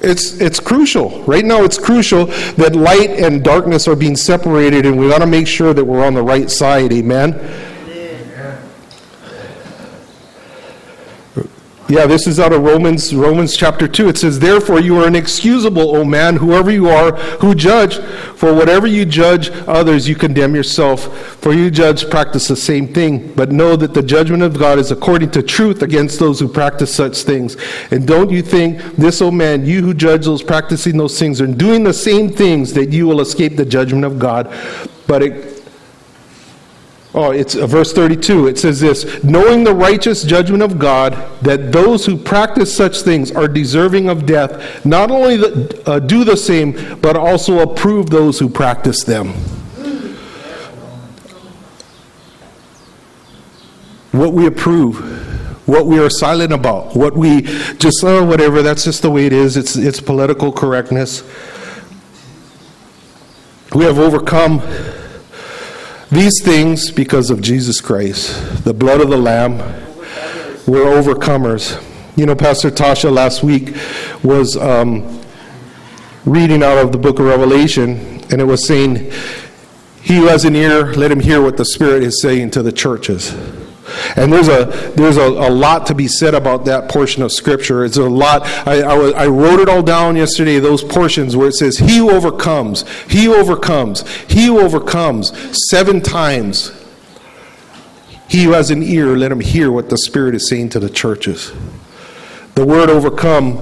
It's, 0.00 0.40
it's 0.40 0.60
crucial. 0.60 1.22
Right 1.22 1.44
now, 1.44 1.64
it's 1.64 1.78
crucial 1.78 2.26
that 2.26 2.76
light 2.76 3.10
and 3.10 3.42
darkness 3.42 3.88
are 3.88 3.96
being 3.96 4.16
separated, 4.16 4.84
and 4.86 4.98
we 4.98 5.08
got 5.08 5.18
to 5.18 5.26
make 5.26 5.46
sure 5.46 5.72
that 5.72 5.84
we're 5.84 6.04
on 6.04 6.14
the 6.14 6.22
right 6.22 6.50
side. 6.50 6.92
Amen. 6.92 7.32
Yeah, 11.88 12.06
this 12.06 12.26
is 12.26 12.40
out 12.40 12.52
of 12.52 12.62
Romans, 12.62 13.14
Romans 13.14 13.56
chapter 13.56 13.86
2. 13.86 14.08
It 14.08 14.18
says, 14.18 14.40
Therefore 14.40 14.80
you 14.80 14.98
are 14.98 15.06
inexcusable, 15.06 15.94
O 15.94 16.04
man, 16.04 16.34
whoever 16.34 16.68
you 16.68 16.88
are, 16.88 17.12
who 17.38 17.54
judge. 17.54 17.98
For 18.34 18.52
whatever 18.52 18.88
you 18.88 19.04
judge 19.04 19.50
others, 19.68 20.08
you 20.08 20.16
condemn 20.16 20.56
yourself. 20.56 21.16
For 21.36 21.52
you 21.52 21.70
judge, 21.70 22.10
practice 22.10 22.48
the 22.48 22.56
same 22.56 22.92
thing. 22.92 23.32
But 23.34 23.52
know 23.52 23.76
that 23.76 23.94
the 23.94 24.02
judgment 24.02 24.42
of 24.42 24.58
God 24.58 24.80
is 24.80 24.90
according 24.90 25.30
to 25.32 25.44
truth 25.44 25.82
against 25.82 26.18
those 26.18 26.40
who 26.40 26.48
practice 26.48 26.92
such 26.92 27.22
things. 27.22 27.56
And 27.92 28.04
don't 28.04 28.32
you 28.32 28.42
think 28.42 28.80
this, 28.96 29.22
O 29.22 29.30
man, 29.30 29.64
you 29.64 29.80
who 29.80 29.94
judge 29.94 30.24
those 30.24 30.42
practicing 30.42 30.96
those 30.96 31.16
things 31.16 31.40
are 31.40 31.46
doing 31.46 31.84
the 31.84 31.94
same 31.94 32.30
things, 32.32 32.72
that 32.72 32.90
you 32.90 33.06
will 33.06 33.20
escape 33.20 33.54
the 33.54 33.64
judgment 33.64 34.04
of 34.04 34.18
God? 34.18 34.52
But 35.06 35.22
it 35.22 35.55
Oh, 37.16 37.30
it's 37.30 37.56
uh, 37.56 37.66
verse 37.66 37.94
32. 37.94 38.46
It 38.46 38.58
says 38.58 38.78
this 38.78 39.24
Knowing 39.24 39.64
the 39.64 39.74
righteous 39.74 40.22
judgment 40.22 40.62
of 40.62 40.78
God, 40.78 41.14
that 41.40 41.72
those 41.72 42.04
who 42.04 42.18
practice 42.18 42.76
such 42.76 43.00
things 43.00 43.32
are 43.32 43.48
deserving 43.48 44.10
of 44.10 44.26
death, 44.26 44.84
not 44.84 45.10
only 45.10 45.38
the, 45.38 45.82
uh, 45.86 45.98
do 45.98 46.24
the 46.24 46.36
same, 46.36 47.00
but 47.00 47.16
also 47.16 47.60
approve 47.60 48.10
those 48.10 48.38
who 48.38 48.50
practice 48.50 49.02
them. 49.02 49.28
What 54.12 54.34
we 54.34 54.46
approve, 54.46 54.98
what 55.66 55.86
we 55.86 55.98
are 55.98 56.10
silent 56.10 56.52
about, 56.52 56.94
what 56.94 57.16
we 57.16 57.42
just, 57.78 58.04
oh, 58.04 58.24
whatever, 58.26 58.60
that's 58.60 58.84
just 58.84 59.00
the 59.00 59.10
way 59.10 59.24
it 59.24 59.32
is, 59.32 59.56
it's, 59.56 59.74
it's 59.74 60.00
political 60.00 60.52
correctness. 60.52 61.22
We 63.74 63.84
have 63.84 63.98
overcome 63.98 64.60
these 66.16 66.42
things 66.42 66.90
because 66.90 67.28
of 67.28 67.42
Jesus 67.42 67.82
Christ, 67.82 68.64
the 68.64 68.72
blood 68.72 69.02
of 69.02 69.10
the 69.10 69.18
Lamb. 69.18 69.58
We're 70.66 70.86
overcomers. 70.86 71.82
You 72.16 72.24
know, 72.24 72.34
Pastor 72.34 72.70
Tasha 72.70 73.12
last 73.12 73.42
week 73.42 73.76
was 74.24 74.56
um, 74.56 75.22
reading 76.24 76.62
out 76.62 76.78
of 76.78 76.90
the 76.90 76.96
book 76.96 77.18
of 77.18 77.26
Revelation, 77.26 78.22
and 78.30 78.40
it 78.40 78.46
was 78.46 78.66
saying, 78.66 79.12
He 80.00 80.16
who 80.16 80.26
has 80.28 80.46
an 80.46 80.56
ear, 80.56 80.94
let 80.94 81.12
him 81.12 81.20
hear 81.20 81.42
what 81.42 81.58
the 81.58 81.66
Spirit 81.66 82.02
is 82.02 82.22
saying 82.22 82.52
to 82.52 82.62
the 82.62 82.72
churches. 82.72 83.34
And 84.16 84.32
there's 84.32 84.48
a 84.48 84.64
there's 84.96 85.16
a, 85.16 85.22
a 85.22 85.50
lot 85.50 85.86
to 85.86 85.94
be 85.94 86.08
said 86.08 86.34
about 86.34 86.64
that 86.66 86.90
portion 86.90 87.22
of 87.22 87.32
Scripture. 87.32 87.84
It's 87.84 87.96
a 87.96 88.02
lot. 88.02 88.42
I, 88.66 88.82
I, 88.82 89.24
I 89.24 89.26
wrote 89.26 89.60
it 89.60 89.68
all 89.68 89.82
down 89.82 90.16
yesterday. 90.16 90.58
Those 90.58 90.84
portions 90.84 91.36
where 91.36 91.48
it 91.48 91.54
says, 91.54 91.78
"He 91.78 91.98
who 91.98 92.10
overcomes, 92.10 92.84
he 93.08 93.28
overcomes, 93.28 94.08
he 94.24 94.46
who 94.46 94.60
overcomes," 94.60 95.32
seven 95.70 96.00
times. 96.00 96.72
He 98.28 98.44
who 98.44 98.52
has 98.52 98.72
an 98.72 98.82
ear, 98.82 99.16
let 99.16 99.30
him 99.30 99.38
hear 99.38 99.70
what 99.70 99.88
the 99.88 99.96
Spirit 99.96 100.34
is 100.34 100.48
saying 100.48 100.70
to 100.70 100.80
the 100.80 100.90
churches. 100.90 101.52
The 102.54 102.66
word 102.66 102.90
"overcome." 102.90 103.58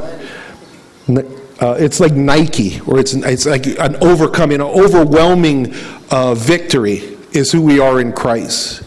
Uh, 1.60 1.76
it's 1.78 2.00
like 2.00 2.12
Nike, 2.12 2.80
or 2.80 2.98
it's, 2.98 3.14
it's 3.14 3.46
like 3.46 3.66
an 3.66 3.96
overcoming, 4.02 4.60
an 4.60 4.66
overwhelming 4.66 5.72
uh, 6.10 6.34
victory 6.34 7.16
is 7.32 7.52
who 7.52 7.62
we 7.62 7.78
are 7.78 8.00
in 8.00 8.12
Christ. 8.12 8.82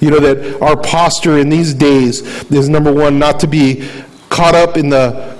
You 0.00 0.10
know, 0.10 0.20
that 0.20 0.62
our 0.62 0.76
posture 0.76 1.38
in 1.38 1.48
these 1.48 1.74
days 1.74 2.22
is 2.50 2.68
number 2.68 2.92
one, 2.92 3.18
not 3.18 3.40
to 3.40 3.46
be 3.46 3.88
caught 4.28 4.54
up 4.54 4.76
in 4.76 4.88
the 4.88 5.38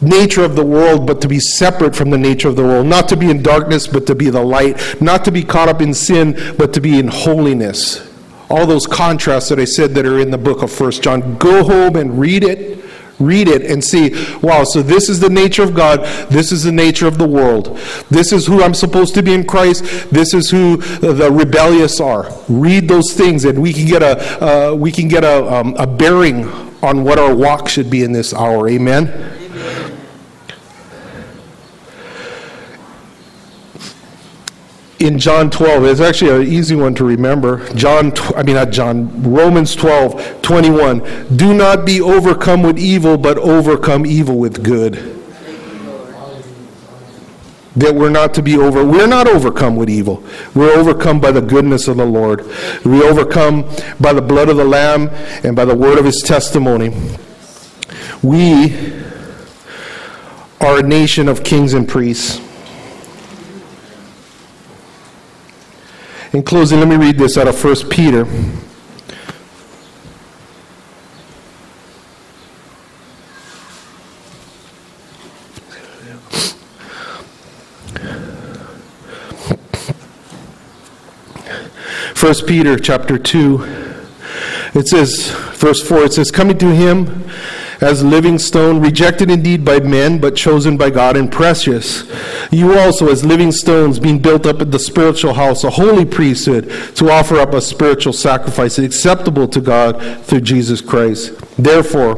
nature 0.00 0.44
of 0.44 0.56
the 0.56 0.64
world, 0.64 1.06
but 1.06 1.20
to 1.20 1.28
be 1.28 1.38
separate 1.38 1.94
from 1.94 2.10
the 2.10 2.18
nature 2.18 2.48
of 2.48 2.56
the 2.56 2.62
world. 2.62 2.86
Not 2.86 3.08
to 3.10 3.16
be 3.16 3.30
in 3.30 3.42
darkness, 3.42 3.86
but 3.86 4.06
to 4.06 4.14
be 4.14 4.30
the 4.30 4.42
light. 4.42 5.00
Not 5.00 5.24
to 5.26 5.30
be 5.30 5.42
caught 5.42 5.68
up 5.68 5.80
in 5.80 5.94
sin, 5.94 6.54
but 6.58 6.72
to 6.74 6.80
be 6.80 6.98
in 6.98 7.08
holiness. 7.08 8.08
All 8.50 8.66
those 8.66 8.86
contrasts 8.86 9.48
that 9.48 9.58
I 9.58 9.64
said 9.64 9.94
that 9.94 10.04
are 10.04 10.18
in 10.18 10.30
the 10.30 10.38
book 10.38 10.62
of 10.62 10.70
First 10.70 11.02
John. 11.02 11.36
Go 11.38 11.64
home 11.64 11.96
and 11.96 12.18
read 12.18 12.44
it 12.44 12.84
Read 13.22 13.48
it 13.48 13.62
and 13.62 13.82
see, 13.82 14.10
wow, 14.40 14.64
so 14.64 14.82
this 14.82 15.08
is 15.08 15.20
the 15.20 15.30
nature 15.30 15.62
of 15.62 15.74
God. 15.74 16.00
This 16.28 16.52
is 16.52 16.64
the 16.64 16.72
nature 16.72 17.06
of 17.06 17.18
the 17.18 17.26
world. 17.26 17.78
This 18.10 18.32
is 18.32 18.46
who 18.46 18.62
I'm 18.62 18.74
supposed 18.74 19.14
to 19.14 19.22
be 19.22 19.32
in 19.32 19.46
Christ. 19.46 19.84
This 20.10 20.34
is 20.34 20.50
who 20.50 20.76
the 20.76 21.30
rebellious 21.30 22.00
are. 22.00 22.30
Read 22.48 22.88
those 22.88 23.12
things 23.12 23.44
and 23.44 23.60
we 23.60 23.72
can 23.72 23.86
get 23.86 24.02
a, 24.02 24.44
uh, 24.44 24.74
we 24.74 24.90
can 24.90 25.08
get 25.08 25.24
a, 25.24 25.52
um, 25.52 25.74
a 25.78 25.86
bearing 25.86 26.44
on 26.82 27.04
what 27.04 27.18
our 27.18 27.34
walk 27.34 27.68
should 27.68 27.88
be 27.90 28.02
in 28.02 28.12
this 28.12 28.34
hour. 28.34 28.68
Amen. 28.68 29.41
In 35.02 35.18
John 35.18 35.50
12, 35.50 35.84
it's 35.84 36.00
actually 36.00 36.44
an 36.44 36.52
easy 36.52 36.76
one 36.76 36.94
to 36.94 37.04
remember. 37.04 37.68
John, 37.74 38.12
I 38.36 38.42
mean, 38.42 38.54
not 38.54 38.70
John, 38.70 39.22
Romans 39.22 39.74
12, 39.74 40.42
21. 40.42 41.36
Do 41.36 41.52
not 41.52 41.84
be 41.84 42.00
overcome 42.00 42.62
with 42.62 42.78
evil, 42.78 43.18
but 43.18 43.36
overcome 43.38 44.06
evil 44.06 44.38
with 44.38 44.62
good. 44.62 44.94
That 47.74 47.94
we're 47.94 48.10
not 48.10 48.34
to 48.34 48.42
be 48.42 48.56
over, 48.56 48.84
we're 48.84 49.06
not 49.06 49.26
overcome 49.26 49.76
with 49.76 49.88
evil. 49.88 50.22
We're 50.54 50.72
overcome 50.78 51.20
by 51.20 51.32
the 51.32 51.40
goodness 51.40 51.88
of 51.88 51.96
the 51.96 52.06
Lord. 52.06 52.46
We 52.84 53.02
overcome 53.02 53.62
by 53.98 54.12
the 54.12 54.22
blood 54.22 54.50
of 54.50 54.56
the 54.56 54.64
Lamb 54.64 55.08
and 55.42 55.56
by 55.56 55.64
the 55.64 55.74
word 55.74 55.98
of 55.98 56.04
his 56.04 56.18
testimony. 56.18 56.90
We 58.22 58.94
are 60.60 60.78
a 60.78 60.82
nation 60.82 61.28
of 61.28 61.42
kings 61.42 61.72
and 61.74 61.88
priests. 61.88 62.40
In 66.32 66.42
closing, 66.42 66.78
let 66.78 66.88
me 66.88 66.96
read 66.96 67.18
this 67.18 67.36
out 67.36 67.46
of 67.46 67.62
1 67.62 67.90
Peter. 67.90 68.24
First 82.14 82.46
Peter 82.46 82.78
chapter 82.78 83.18
2 83.18 83.64
it 84.74 84.88
says 84.88 85.30
verse 85.56 85.86
4 85.86 86.04
it 86.04 86.12
says 86.14 86.30
coming 86.30 86.56
to 86.56 86.72
him 86.72 87.28
as 87.82 88.04
living 88.04 88.38
stone, 88.38 88.80
rejected 88.80 89.30
indeed 89.30 89.64
by 89.64 89.80
men, 89.80 90.20
but 90.20 90.36
chosen 90.36 90.76
by 90.76 90.88
God 90.88 91.16
and 91.16 91.30
precious. 91.30 92.04
You 92.50 92.78
also, 92.78 93.10
as 93.10 93.24
living 93.24 93.52
stones, 93.52 93.98
being 93.98 94.20
built 94.20 94.46
up 94.46 94.62
in 94.62 94.70
the 94.70 94.78
spiritual 94.78 95.34
house, 95.34 95.64
a 95.64 95.70
holy 95.70 96.04
priesthood, 96.04 96.70
to 96.96 97.10
offer 97.10 97.36
up 97.36 97.54
a 97.54 97.60
spiritual 97.60 98.12
sacrifice 98.12 98.78
acceptable 98.78 99.48
to 99.48 99.60
God 99.60 100.24
through 100.24 100.42
Jesus 100.42 100.80
Christ. 100.80 101.32
Therefore, 101.58 102.16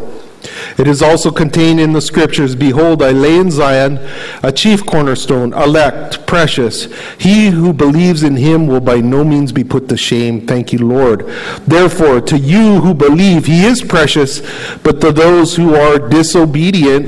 it 0.78 0.86
is 0.86 1.02
also 1.02 1.30
contained 1.30 1.80
in 1.80 1.92
the 1.92 2.00
scriptures 2.00 2.54
Behold, 2.54 3.02
I 3.02 3.10
lay 3.10 3.36
in 3.38 3.50
Zion 3.50 3.98
a 4.42 4.50
chief 4.50 4.84
cornerstone, 4.84 5.52
elect, 5.52 6.26
precious. 6.26 6.88
He 7.18 7.48
who 7.48 7.72
believes 7.72 8.22
in 8.22 8.36
him 8.36 8.66
will 8.66 8.80
by 8.80 9.00
no 9.00 9.24
means 9.24 9.52
be 9.52 9.64
put 9.64 9.88
to 9.88 9.96
shame. 9.96 10.46
Thank 10.46 10.72
you, 10.72 10.80
Lord. 10.80 11.26
Therefore, 11.66 12.20
to 12.22 12.38
you 12.38 12.80
who 12.80 12.94
believe, 12.94 13.46
he 13.46 13.64
is 13.64 13.82
precious, 13.82 14.40
but 14.82 15.00
to 15.00 15.12
those 15.12 15.56
who 15.56 15.74
are 15.74 15.98
disobedient, 15.98 17.06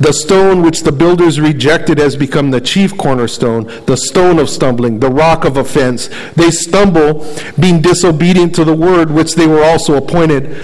the 0.00 0.12
stone 0.14 0.62
which 0.62 0.82
the 0.82 0.92
builders 0.92 1.38
rejected 1.38 1.98
has 1.98 2.16
become 2.16 2.50
the 2.50 2.60
chief 2.60 2.96
cornerstone, 2.96 3.64
the 3.84 3.96
stone 3.96 4.38
of 4.38 4.48
stumbling, 4.48 4.98
the 4.98 5.10
rock 5.10 5.44
of 5.44 5.58
offense. 5.58 6.08
They 6.36 6.50
stumble, 6.50 7.26
being 7.58 7.82
disobedient 7.82 8.54
to 8.54 8.64
the 8.64 8.74
word 8.74 9.10
which 9.10 9.34
they 9.34 9.46
were 9.46 9.62
also 9.62 9.96
appointed. 9.96 10.56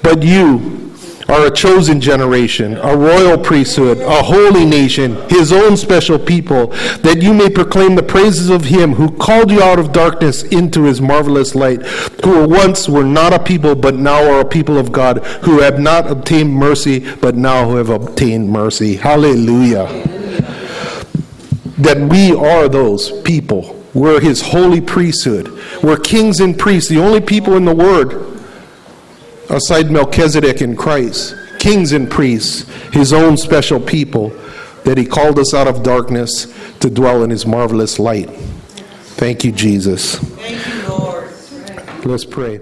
But 0.00 0.22
you, 0.22 0.73
are 1.28 1.46
a 1.46 1.50
chosen 1.50 2.00
generation, 2.00 2.76
a 2.78 2.96
royal 2.96 3.38
priesthood, 3.38 3.98
a 3.98 4.22
holy 4.22 4.64
nation, 4.64 5.16
his 5.28 5.52
own 5.52 5.76
special 5.76 6.18
people, 6.18 6.68
that 6.98 7.22
you 7.22 7.32
may 7.32 7.48
proclaim 7.48 7.94
the 7.94 8.02
praises 8.02 8.50
of 8.50 8.64
him 8.64 8.94
who 8.94 9.10
called 9.10 9.50
you 9.50 9.62
out 9.62 9.78
of 9.78 9.92
darkness 9.92 10.42
into 10.44 10.84
his 10.84 11.00
marvelous 11.00 11.54
light, 11.54 11.82
who 12.24 12.46
once 12.46 12.88
were 12.88 13.04
not 13.04 13.32
a 13.32 13.38
people, 13.38 13.74
but 13.74 13.94
now 13.94 14.30
are 14.30 14.40
a 14.40 14.44
people 14.44 14.78
of 14.78 14.92
God, 14.92 15.24
who 15.42 15.60
have 15.60 15.78
not 15.78 16.10
obtained 16.10 16.52
mercy, 16.52 17.00
but 17.16 17.34
now 17.34 17.76
have 17.76 17.90
obtained 17.90 18.50
mercy. 18.50 18.96
Hallelujah. 18.96 19.86
That 21.78 21.98
we 22.10 22.34
are 22.34 22.68
those 22.68 23.22
people. 23.22 23.82
We're 23.94 24.20
his 24.20 24.42
holy 24.42 24.80
priesthood. 24.80 25.56
We're 25.82 25.96
kings 25.96 26.40
and 26.40 26.58
priests, 26.58 26.90
the 26.90 26.98
only 26.98 27.20
people 27.20 27.54
in 27.54 27.64
the 27.64 27.74
word 27.74 28.33
aside 29.50 29.90
Melchizedek 29.90 30.60
in 30.62 30.76
Christ, 30.76 31.34
kings 31.58 31.92
and 31.92 32.10
priests, 32.10 32.68
his 32.92 33.12
own 33.12 33.36
special 33.36 33.80
people, 33.80 34.30
that 34.84 34.98
he 34.98 35.06
called 35.06 35.38
us 35.38 35.54
out 35.54 35.66
of 35.66 35.82
darkness 35.82 36.52
to 36.80 36.90
dwell 36.90 37.22
in 37.24 37.30
his 37.30 37.46
marvelous 37.46 37.98
light. 37.98 38.30
Thank 39.16 39.44
you, 39.44 39.52
Jesus. 39.52 40.16
Thank 40.16 40.66
you, 40.66 40.88
Lord. 40.88 41.32
Let's 42.04 42.24
pray. 42.24 42.60